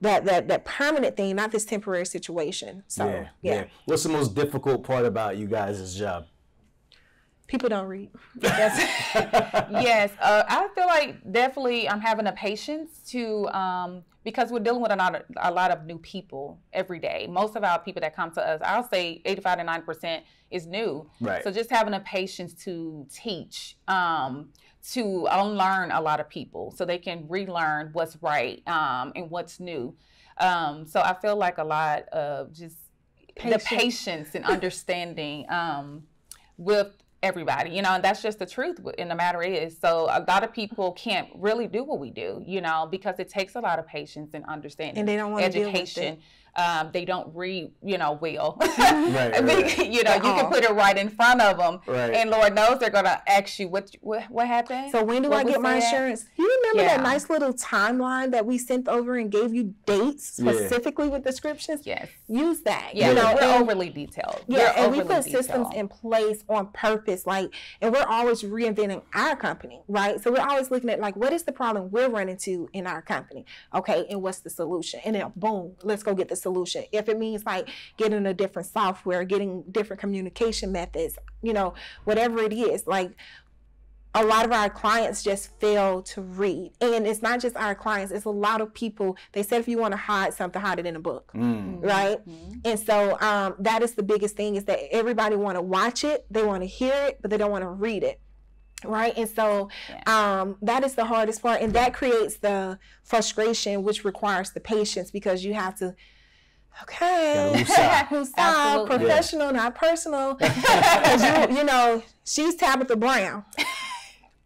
[0.00, 2.82] that that that permanent thing, not this temporary situation.
[2.88, 3.64] So yeah, yeah, yeah.
[3.84, 6.26] What's the most difficult part about you guys' job?
[7.46, 8.10] People don't read.
[8.40, 14.82] yes, uh, I feel like definitely I'm having a patience to um, because we're dealing
[14.82, 17.26] with a lot of a lot of new people every day.
[17.30, 20.66] Most of our people that come to us, I'll say 85 to 9 percent is
[20.66, 21.08] new.
[21.20, 21.42] Right.
[21.44, 24.50] So just having a patience to teach, um,
[24.92, 29.60] to unlearn a lot of people, so they can relearn what's right um, and what's
[29.60, 29.94] new.
[30.38, 32.76] Um, so I feel like a lot of just
[33.36, 33.64] Patience.
[33.64, 36.04] the patience and understanding um,
[36.56, 36.92] with
[37.26, 39.76] everybody you know and that's just the truth in the matter is.
[39.78, 43.28] So a lot of people can't really do what we do you know because it
[43.28, 46.18] takes a lot of patience and understanding And they don't wanna deal with education
[46.56, 49.78] um, they don't read you know well Right, right.
[49.78, 50.50] you know you can Uh-uh.
[50.50, 52.14] put it right in front of them Right.
[52.14, 55.46] and lord knows they're gonna ask you what what, what happened So when do What
[55.46, 55.86] I get my said?
[55.86, 56.24] insurance?
[56.36, 56.96] You remember Yeah.
[56.96, 60.52] that nice little timeline that we sent over and gave you dates Yeah.
[60.52, 61.82] specifically with descriptions?
[61.86, 62.90] yes Use that.
[62.94, 65.88] yeah you know, we're and- overly detailed Yeah, We're and we overly put systems in
[65.88, 67.50] place on purpose, like,
[67.80, 70.20] and we're always reinventing our company, right?
[70.22, 73.02] So we're always looking at like, what is the problem we're running into in our
[73.02, 73.44] company?
[73.74, 75.00] Okay, and what's the solution?
[75.04, 76.84] And then boom, let's go get the solution.
[76.92, 81.74] If it means like getting a different software, getting different communication methods, you know,
[82.04, 83.10] whatever it is, like
[84.14, 86.70] a lot of our clients just fail to read.
[86.80, 89.16] And it's not just our clients, it's a lot of people.
[89.32, 91.32] They said if you want to hide something, hide it in a book.
[91.34, 91.84] Mm.
[91.84, 92.18] Right.
[92.26, 92.60] Mm-hmm.
[92.64, 96.24] And so um, that is the biggest thing is that everybody want to watch it,
[96.30, 98.20] they want to hear it, but they don't want to read it.
[98.84, 99.14] Right.
[99.16, 99.68] And so
[100.06, 101.60] um, that is the hardest part.
[101.60, 105.94] And that creates the frustration, which requires the patience because you have to,
[106.82, 108.32] okay, Gotta woosah.
[108.36, 110.38] woosah, professional, not personal.
[111.50, 113.44] you, you know, she's Tabitha Brown.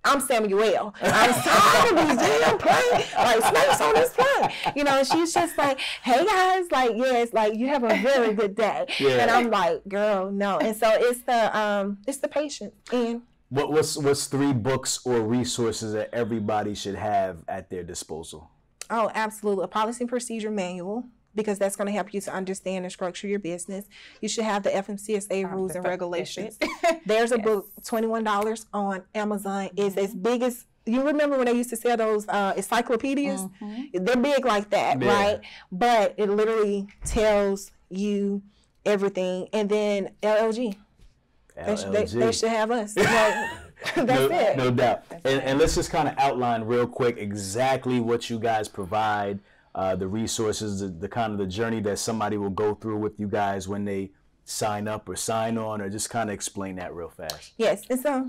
[0.03, 0.95] I'm Samuel.
[1.03, 4.51] I'm tired of these damn plane, like snakes on this plane.
[4.75, 8.55] You know, she's just like, hey guys, like, yes, like you have a very good
[8.55, 8.87] day.
[8.99, 9.19] Yeah.
[9.19, 10.59] And I'm like, girl, no.
[10.59, 13.21] And so it's the um it's the patient And
[13.51, 18.51] What, what's what's three books or resources that everybody should have at their disposal?
[18.89, 19.65] oh, absolutely.
[19.65, 21.05] A policy and procedure manual.
[21.35, 23.85] Because that's going to help you to understand and structure your business.
[24.21, 26.59] You should have the FMCSA rules and regulations.
[27.07, 29.71] There's a book, twenty-one dollars on Amazon.
[29.77, 33.47] It's as big as you remember when they used to sell those uh, encyclopedias.
[33.93, 35.09] They're big like that, Yeah.
[35.09, 35.41] right?
[35.71, 38.43] But it literally tells you
[38.85, 39.49] everything.
[39.53, 40.77] And then LLG,
[41.55, 42.95] they, should, they, they should have us.
[43.87, 44.57] Like, That's no, it.
[44.59, 45.05] No doubt.
[45.25, 49.39] And, and let's just kind of outline real quick exactly what you guys provide,
[49.75, 53.19] uh, the resources, the, the kind of the journey that somebody will go through with
[53.19, 54.11] you guys when they
[54.45, 57.53] sign up or sign on, or just kind of explain that real fast.
[57.57, 58.29] Yes, and so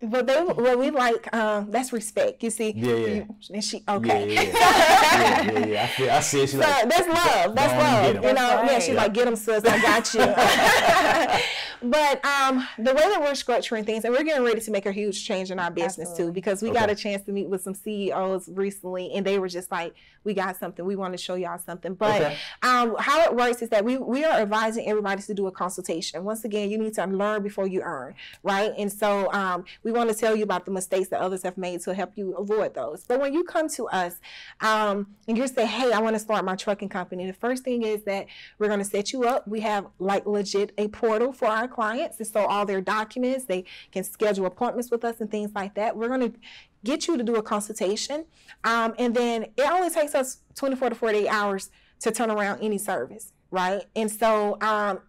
[0.00, 2.42] what they what we like um, that's respect.
[2.42, 3.06] You see, Yeah, yeah.
[3.06, 4.32] You- and she okay.
[4.32, 4.52] yeah, yeah.
[4.52, 5.82] yeah, yeah, yeah.
[5.82, 6.48] I, feel, I see it.
[6.48, 7.54] She's So like, that's love.
[7.54, 8.24] That's Go on and love.
[8.24, 8.78] You know, That's yeah.
[8.78, 8.96] She's right.
[9.04, 9.64] like, get them, sis.
[9.64, 10.20] I got you.
[11.82, 14.92] but um, the way that we're structuring things, and we're getting ready to make a
[14.92, 17.74] huge change in our business too, because we got a chance to meet with some
[17.74, 19.94] CEOs recently, and they were just like,
[20.24, 20.84] we got something.
[20.84, 21.94] We want to show y'all something.
[21.94, 22.36] But Okay.
[22.62, 26.24] um, how it works is that we we are advising everybody to do a consultation.
[26.24, 28.72] Once again, you need to learn before you earn, right?
[28.76, 31.80] And so um, we want to tell you about the mistakes that others have made
[31.82, 33.04] to help you avoid those.
[33.04, 34.20] But when you come to us
[34.60, 37.82] um, and you say, "Hey, I want to start my trucking company," the first thing
[37.82, 38.26] is that
[38.58, 39.48] we're going to set you up.
[39.48, 43.64] We have like legit a portal for our clients, and so all their documents they
[43.90, 45.96] can schedule appointments with us and things like that.
[45.96, 46.38] We're going to
[46.84, 48.26] get you to do a consultation,
[48.64, 51.70] um, and then it only takes us 24 to 48 hours
[52.00, 53.82] to turn around any service, right?
[53.96, 55.00] And so um,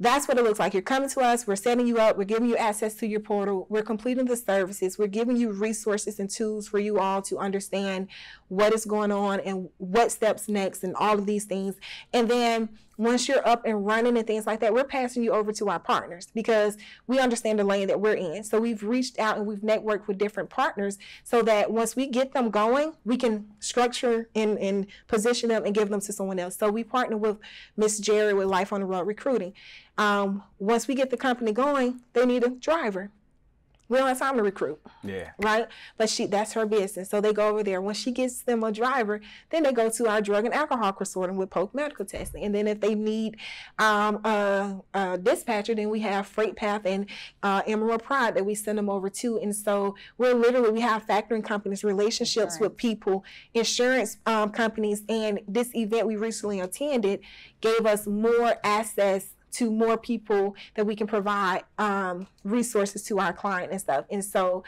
[0.00, 0.74] that's what it looks like.
[0.74, 3.66] You're coming to us, we're setting you up, we're giving you access to your portal,
[3.68, 8.08] we're completing the services, we're giving you resources and tools for you all to understand
[8.48, 11.74] what is going on and what steps next and all of these things.
[12.12, 12.68] And then
[12.98, 15.78] once you're up and running and things like that, we're passing you over to our
[15.78, 16.76] partners because
[17.06, 18.42] we understand the lane that we're in.
[18.42, 22.32] So we've reached out and we've networked with different partners so that once we get
[22.32, 26.56] them going, we can structure and, and position them and give them to someone else.
[26.56, 27.38] So we partner with
[27.76, 29.54] Miss Jerry with Life on the Road Recruiting.
[29.96, 33.10] Um, once we get the company going, they need a driver.
[33.88, 35.30] We don't have time to recruit yeah.
[35.38, 35.66] right?
[35.96, 37.10] But she that's her business.
[37.10, 37.80] So they go over there.
[37.80, 39.20] When she gets them a driver,
[39.50, 42.44] then they go to our drug and alcohol consortium with Polk Medical Testing.
[42.44, 43.36] And then if they need
[43.78, 47.06] um, a, a dispatcher, then we have Freight Path and
[47.42, 49.38] uh, Emerald Pride that we send them over to.
[49.38, 53.24] And so we're literally we have factoring companies, relationships with people,
[53.54, 57.20] insurance um, companies, and this event we recently attended
[57.60, 63.32] gave us more access to more people that we can provide um, resources to our
[63.32, 64.04] client and stuff.
[64.10, 64.64] And so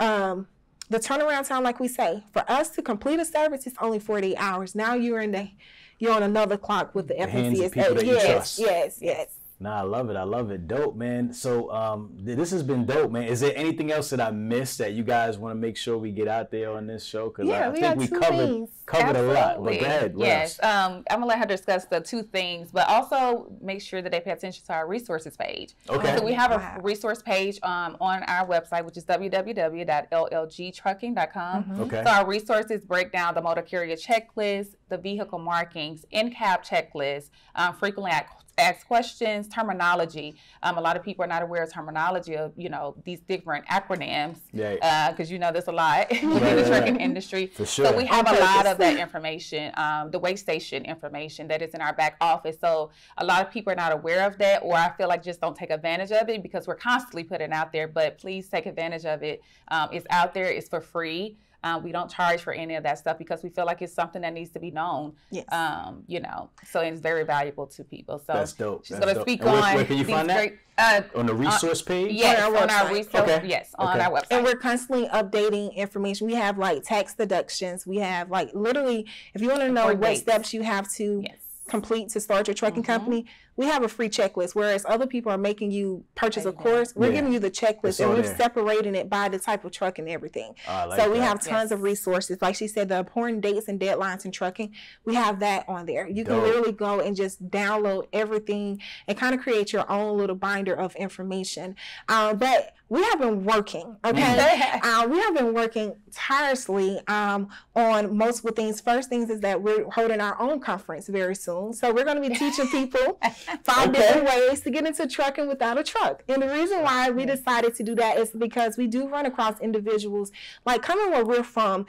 [0.00, 0.46] um,
[0.90, 4.36] the turnaround time, like we say, for us to complete a service is only 48
[4.36, 4.74] hours.
[4.74, 5.50] Now you're in the
[5.98, 7.72] you're on another clock with the, FMCSA.
[7.72, 9.37] people yes, yes, yes.
[9.60, 10.14] Nah, I love it.
[10.16, 10.68] I love it.
[10.68, 11.32] Dope, man.
[11.32, 13.24] So, um, th- this has been dope, man.
[13.24, 16.12] Is there anything else that I missed that you guys want to make sure we
[16.12, 17.28] get out there on this show?
[17.28, 18.70] Because Yeah, I, I we think got we covered things.
[18.86, 19.64] covered a lot.
[19.64, 19.78] But Absolutely.
[19.80, 20.14] go ahead.
[20.16, 20.62] Yes.
[20.62, 24.20] Um, I'm gonna let her discuss the two things, but also make sure that they
[24.20, 25.74] pay attention to our resources page.
[25.90, 26.16] Okay.
[26.16, 26.76] So we have Wow.
[26.78, 31.64] a resource page um, on our website, which is www.llgtrucking.com.
[31.64, 31.80] Mm-hmm.
[31.82, 32.02] Okay.
[32.04, 37.74] So our resources break down the motor carrier checklist, the vehicle markings, in-cab checklist, um,
[37.74, 38.26] frequently ac-
[38.58, 40.34] asked questions, terminology.
[40.64, 43.64] Um, a lot of people are not aware of terminology of you know these different
[43.66, 44.38] acronyms.
[44.52, 45.10] Yeah.
[45.10, 47.00] Because you know there's a lot in Right, the right, trucking right.
[47.00, 47.46] industry.
[47.46, 47.86] For sure.
[47.86, 51.72] So we have a lot of that information, um, the weigh station information that is
[51.74, 52.56] in our back office.
[52.60, 55.40] So a lot of people are not aware of that, or I feel like just
[55.40, 57.86] don't take advantage of it because we're constantly putting it out there.
[57.86, 59.40] But please take advantage of it.
[59.68, 60.46] Um, it's out there.
[60.50, 61.36] It's for free.
[61.64, 64.22] Uh, we don't charge for any of that stuff because we feel like it's something
[64.22, 65.12] that needs to be known.
[65.30, 65.44] Yes.
[65.50, 68.18] Um, you know, so it's very valuable to people.
[68.20, 68.86] So That's dope.
[68.86, 70.36] She's going to speak And on where can you these find that?
[70.36, 70.58] great.
[70.78, 72.12] Uh, on the resource page?
[72.12, 72.92] yes, our on our website.
[72.92, 73.14] resource.
[73.30, 73.46] Okay.
[73.48, 74.04] Yes, on Okay.
[74.06, 74.26] our website.
[74.30, 76.28] And we're constantly updating information.
[76.28, 77.84] We have like tax deductions.
[77.84, 79.04] We have like literally,
[79.34, 80.20] if you want to know Important what dates.
[80.22, 81.38] steps you have to yes.
[81.66, 82.86] complete to start your trucking Mhm.
[82.86, 83.26] company,
[83.58, 84.54] we have a free checklist.
[84.54, 87.14] Whereas other people are making you purchase a course, we're Yeah.
[87.14, 88.36] giving you the It's checklist and we're there.
[88.36, 90.54] separating it by the type of truck and everything.
[90.68, 91.24] Oh, like so we that.
[91.24, 92.38] have tons of resources.
[92.40, 94.72] Like she said, the important dates and deadlines in trucking,
[95.04, 96.08] we have that on there.
[96.08, 100.36] You can literally go and just download everything and kind of create your own little
[100.36, 101.74] binder of information.
[102.08, 104.62] Um, but we have been working, okay?
[104.82, 108.80] uh, we have been working tirelessly um, on multiple things.
[108.80, 111.72] First things is that we're holding our own conference very soon.
[111.74, 113.18] So we're going to be teaching people
[113.62, 113.98] five Okay.
[114.00, 116.22] different ways to get into trucking without a truck.
[116.28, 119.60] And the reason why we decided to do that is because we do run across
[119.60, 120.30] individuals
[120.66, 121.86] like coming where we're from.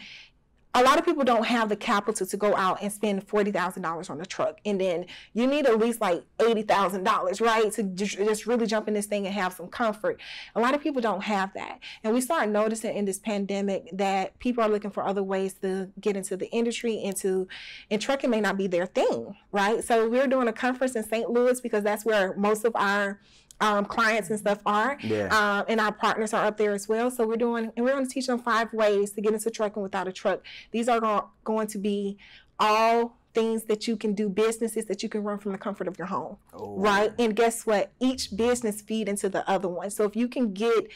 [0.76, 3.82] A lot of people don't have the capital to go out and spend forty thousand
[3.82, 7.72] dollars on a truck, and then you need at least like eighty thousand dollars, right,
[7.74, 10.22] to just really jump in this thing and have some comfort.
[10.55, 14.38] A lot of people don't have that, and we started noticing in this pandemic that
[14.38, 17.47] people are looking for other ways to get into the industry, into
[17.89, 19.84] and trucking may not be their thing, right?
[19.84, 21.32] So we're doing a conference in St.
[21.32, 23.20] Louis because that's where most of our
[23.62, 24.97] um, clients and stuff are.
[25.01, 25.28] Yeah.
[25.28, 27.12] Um, and our partners are up there as well.
[27.12, 29.82] So we're doing, and we're going to teach them five ways to get into trucking
[29.84, 30.41] without a truck.
[30.72, 32.18] These are go- going to be
[32.60, 35.97] all things that you can do, businesses that you can run from the comfort of
[35.97, 36.76] your home, Oh.
[36.78, 37.12] right?
[37.20, 37.91] And guess what?
[37.99, 39.89] Each business feed into the other one.
[39.91, 40.88] So if you can get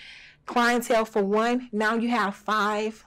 [0.46, 3.06] clientele for one, now you have five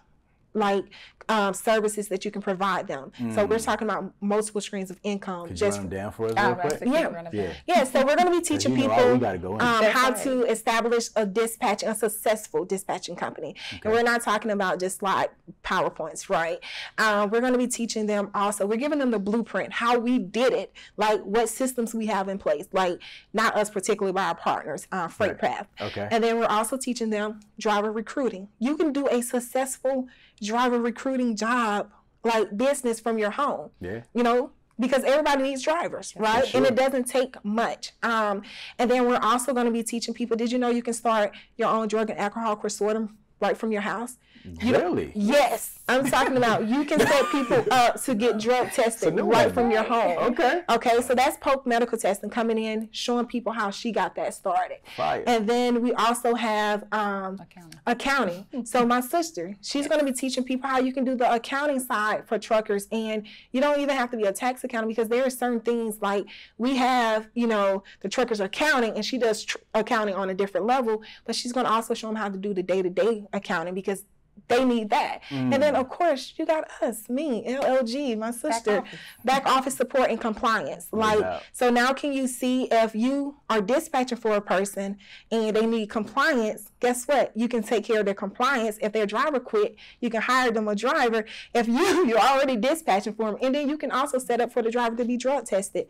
[0.55, 0.85] like
[1.29, 3.13] um, services that you can provide them.
[3.35, 5.47] So we're talking about multiple streams of income.
[5.47, 5.49] Mm.
[5.49, 6.83] Could you just run them down for us real quick?
[6.87, 7.29] Yeah.
[7.33, 7.53] Yeah.
[7.67, 10.11] yeah, so we're going to be teaching you know, people we gotta go um, how
[10.11, 10.23] right.
[10.23, 13.55] to establish a dispatch, a successful dispatching company.
[13.83, 15.31] And we're not talking about just like
[15.65, 16.59] PowerPoints, right?
[16.99, 20.19] Um, we're going to be teaching them also, we're giving them the blueprint, how we
[20.19, 23.01] did it, like what systems we have in place, like
[23.33, 25.41] not us particularly, but our partners, uh, Freight Right.
[25.41, 25.69] Path.
[25.81, 26.09] Okay.
[26.11, 28.49] And then we're also teaching them driver recruiting.
[28.59, 30.09] You can do a successful
[30.43, 31.91] driver recruiting job,
[32.25, 34.03] like business from your home Yeah.
[34.15, 36.47] you know, because everybody needs drivers, right?
[36.47, 36.59] sure.
[36.59, 37.93] And it doesn't take much.
[38.03, 38.43] Um,
[38.79, 40.37] and then we're also going to be teaching people.
[40.37, 43.11] Did you know you can start your own drug and alcohol consortium
[43.41, 44.19] right from your house?
[44.61, 45.13] You Really?
[45.15, 49.47] Yes, I'm talking about you can set people up to get drug tested new right
[49.47, 49.55] one.
[49.55, 50.19] from your home.
[50.33, 50.63] Okay.
[50.69, 54.79] Okay, so that's Pope Medical Testing coming in, showing people how she got that started.
[54.97, 55.23] Fire.
[55.27, 57.81] And then we also have um, Accounting.
[57.87, 58.47] accounting.
[58.67, 61.79] So my sister, she's going to be teaching people how you can do the accounting
[61.81, 65.25] side for truckers, and you don't even have to be a tax accountant because there
[65.25, 66.27] are certain things like
[66.59, 70.67] we have, you know, the truckers accounting, and she does tr- accounting on a different
[70.67, 73.25] level, but she's going to also show them how to do the day to day
[73.33, 74.03] accounting because.
[74.49, 75.21] They need that.
[75.31, 78.99] And then, of course, you got us, me, LLG, my sister, office.
[79.25, 80.87] back office support and compliance.
[80.93, 81.43] like, doubt.
[81.53, 84.99] so now can you see if you are dispatching for a person
[85.31, 87.33] and they need compliance, guess what?
[87.35, 88.79] You can take care of their compliance.
[88.81, 91.25] If their driver quit, you can hire them a driver.
[91.55, 94.63] If you you're already dispatching for them, and then you can also set up for
[94.63, 95.89] the driver to be drug tested.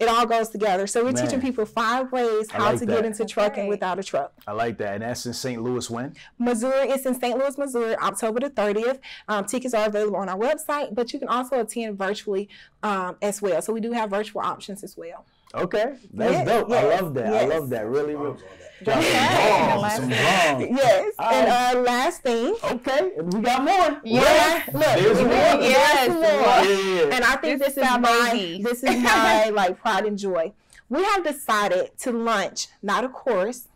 [0.00, 0.86] It all goes together.
[0.86, 1.14] So we're Mm.
[1.14, 1.24] Man.
[1.26, 2.92] teaching people five ways how like to that.
[2.96, 3.68] get into trucking right.
[3.68, 4.32] without a truck.
[4.46, 4.94] I like that.
[4.94, 5.62] And that's in St.
[5.62, 6.14] Louis when?
[6.38, 7.38] Missouri is in St.
[7.38, 8.98] Louis, Missouri, October the 30th.
[9.28, 12.48] Um, tickets are available on our website, but you can also attend virtually
[12.82, 13.60] um, as well.
[13.62, 15.24] So we do have virtual options as well.
[15.54, 15.94] Okay.
[16.12, 16.70] That's Yes, dope.
[16.72, 17.32] I love that.
[17.32, 17.86] I love that.
[17.86, 18.38] Really, really.
[18.82, 19.12] Okay.
[19.78, 20.66] Bombs, some bombs.
[20.76, 21.14] Yes.
[21.18, 21.76] All and right.
[21.76, 22.56] uh, last thing.
[22.64, 23.12] Okay.
[23.22, 24.00] We got more.
[24.04, 24.66] Yes.
[24.72, 25.28] Look, There's look, more.
[25.28, 26.08] there's Yes.
[26.10, 27.08] more.
[27.08, 27.14] Yeah.
[27.16, 30.52] And I think This this, is sound my this is my like pride and joy.
[30.88, 33.68] We have decided to launch not a course,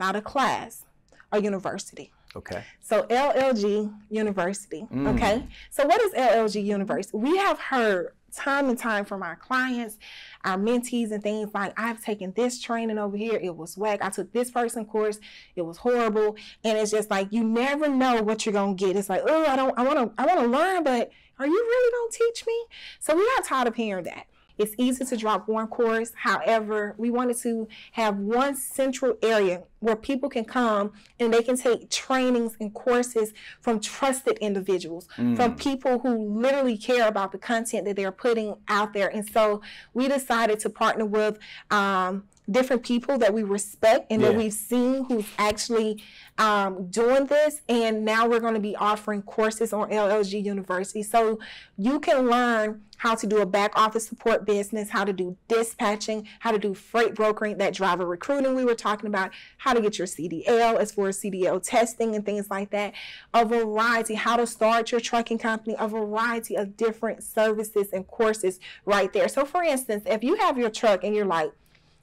[0.00, 0.84] not a class,
[1.32, 2.12] a university.
[2.36, 2.62] Okay.
[2.80, 4.86] So LLG University.
[4.92, 5.14] Mm.
[5.14, 5.46] Okay.
[5.70, 7.16] So what is LLG University?
[7.16, 9.96] We have heard time and time from our clients,
[10.44, 13.38] our mentees, and things like I've taken this training over here.
[13.42, 14.00] It was whack.
[14.02, 15.18] I took this person course.
[15.56, 16.36] It was horrible.
[16.62, 18.96] And it's just like you never know what you're gonna get.
[18.96, 22.12] It's like, oh, I don't I wanna I wanna learn, but are you really gonna
[22.12, 22.64] teach me?
[23.00, 24.26] So we got tired of hearing that.
[24.58, 26.12] It's easy to drop one course.
[26.14, 31.56] However, we wanted to have one central area where people can come and they can
[31.56, 37.84] take trainings and courses from trusted individuals, from people who literally care about the content
[37.84, 39.08] that they're putting out there.
[39.08, 39.60] And so
[39.94, 41.38] we decided to partner with
[41.70, 46.02] um, different people that we respect and that we've seen who's actually
[46.38, 47.60] um, doing this.
[47.68, 51.02] And now we're going to be offering courses on LLG University.
[51.02, 51.38] So
[51.76, 56.26] you can learn how to do a back office support business, how to do dispatching,
[56.40, 59.98] how to do freight brokering, that driver recruiting we were talking about, how to get
[59.98, 62.94] your CDL as far as CDL testing and things like that.
[63.34, 68.58] A variety, how to start your trucking company, a variety of different services and courses
[68.84, 69.28] right there.
[69.28, 71.52] So, for instance, if you have your truck and you're like,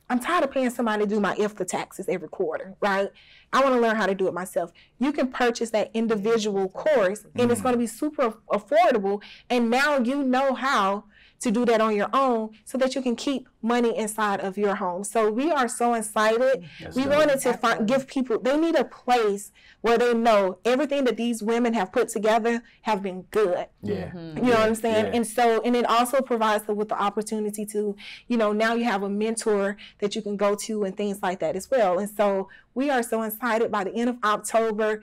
[0.09, 3.09] I'm tired of paying somebody to do my IFTA taxes every quarter, right?
[3.51, 4.71] I want to learn how to do it myself.
[4.99, 7.63] You can purchase that individual course and it's mm.
[7.63, 9.21] going to be super affordable.
[9.49, 11.05] And now you know how
[11.43, 14.75] to do that on your own so that you can keep money inside of your
[14.75, 15.03] home.
[15.03, 16.63] So we are so excited.
[16.79, 16.97] Mm-hmm.
[16.97, 17.17] we dope.
[17.17, 21.43] wanted to find, give people, they need a place where they know everything that these
[21.43, 23.67] women have put together have been good.
[23.81, 24.11] Yeah.
[24.11, 24.37] Mm-hmm.
[24.37, 25.05] You know what I'm saying?
[25.07, 25.11] Yeah.
[25.15, 27.95] And so, and it also provides them with the opportunity to,
[28.29, 31.39] you know, now you have a mentor that you can go to and things like
[31.39, 31.99] that as well.
[31.99, 35.01] And so we are so excited by the end of October,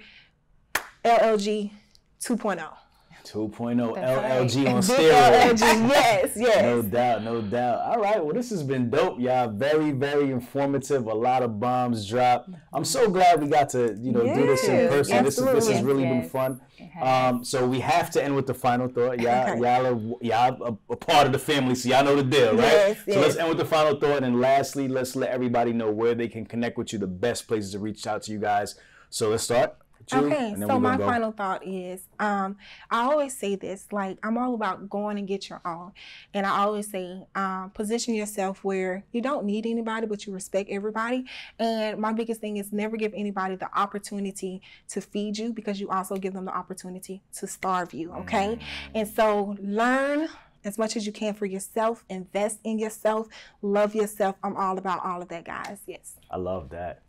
[1.04, 1.72] LLG
[2.22, 2.79] 2.0.
[3.24, 5.60] 2.0 That's LLG on Big steroids.
[5.60, 6.62] Yes, yes.
[6.70, 7.80] No doubt, no doubt.
[7.80, 9.48] All right, well, this has been dope, y'all.
[9.48, 11.06] Very, very informative.
[11.06, 12.50] A lot of bombs dropped.
[12.72, 15.24] I'm so glad we got to, you know, do this in Yes, person.
[15.24, 16.30] This is this has really been Yes.
[16.30, 16.60] fun.
[17.00, 19.20] Um, so we have to end with the final thought.
[19.20, 22.50] Y'all, y'all are y'all a, a part of the family, so y'all know the deal,
[22.56, 22.58] right?
[22.62, 23.16] Yes, so yes.
[23.16, 26.44] let's end with the final thought, and lastly, let's let everybody know where they can
[26.46, 28.74] connect with you, the best places to reach out to you guys.
[29.10, 29.76] So let's start.
[30.12, 31.06] You, Okay, so my go.
[31.06, 32.56] final thought is um,
[32.90, 35.92] I always say this like, I'm all about going and get your own.
[36.34, 40.70] And I always say, um, position yourself where you don't need anybody, but you respect
[40.70, 41.24] everybody.
[41.58, 45.90] And my biggest thing is never give anybody the opportunity to feed you because you
[45.90, 48.12] also give them the opportunity to starve you.
[48.12, 48.56] Okay.
[48.56, 48.60] Mm.
[48.94, 50.28] And so learn
[50.64, 52.04] as much as you can for yourself.
[52.08, 53.28] Invest in yourself.
[53.62, 54.36] Love yourself.
[54.42, 55.80] I'm all about all of that, guys.
[55.86, 56.16] Yes.
[56.30, 57.02] I love that.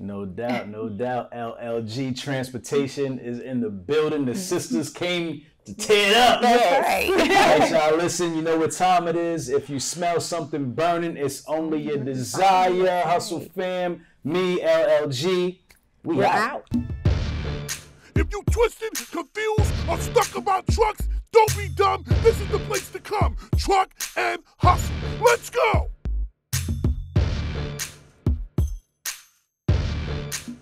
[0.00, 1.30] No doubt, no doubt.
[1.32, 4.24] LLG Transportation is in the building.
[4.24, 6.40] The sisters came to tear it up.
[6.40, 7.10] That's right.
[7.20, 9.50] All right, y'all, listen, you know what time it is.
[9.50, 13.02] If you smell something burning, it's only your desire.
[13.04, 15.58] Hustle fam, me, LLG.
[16.02, 16.64] We We're out.
[16.74, 16.82] out.
[18.14, 22.04] If you twisted, confused, or stuck about trucks, don't be dumb.
[22.22, 23.36] This is the place to come.
[23.58, 24.94] Truck N Hustle.
[25.22, 25.90] Let's go.
[30.30, 30.59] Thank you.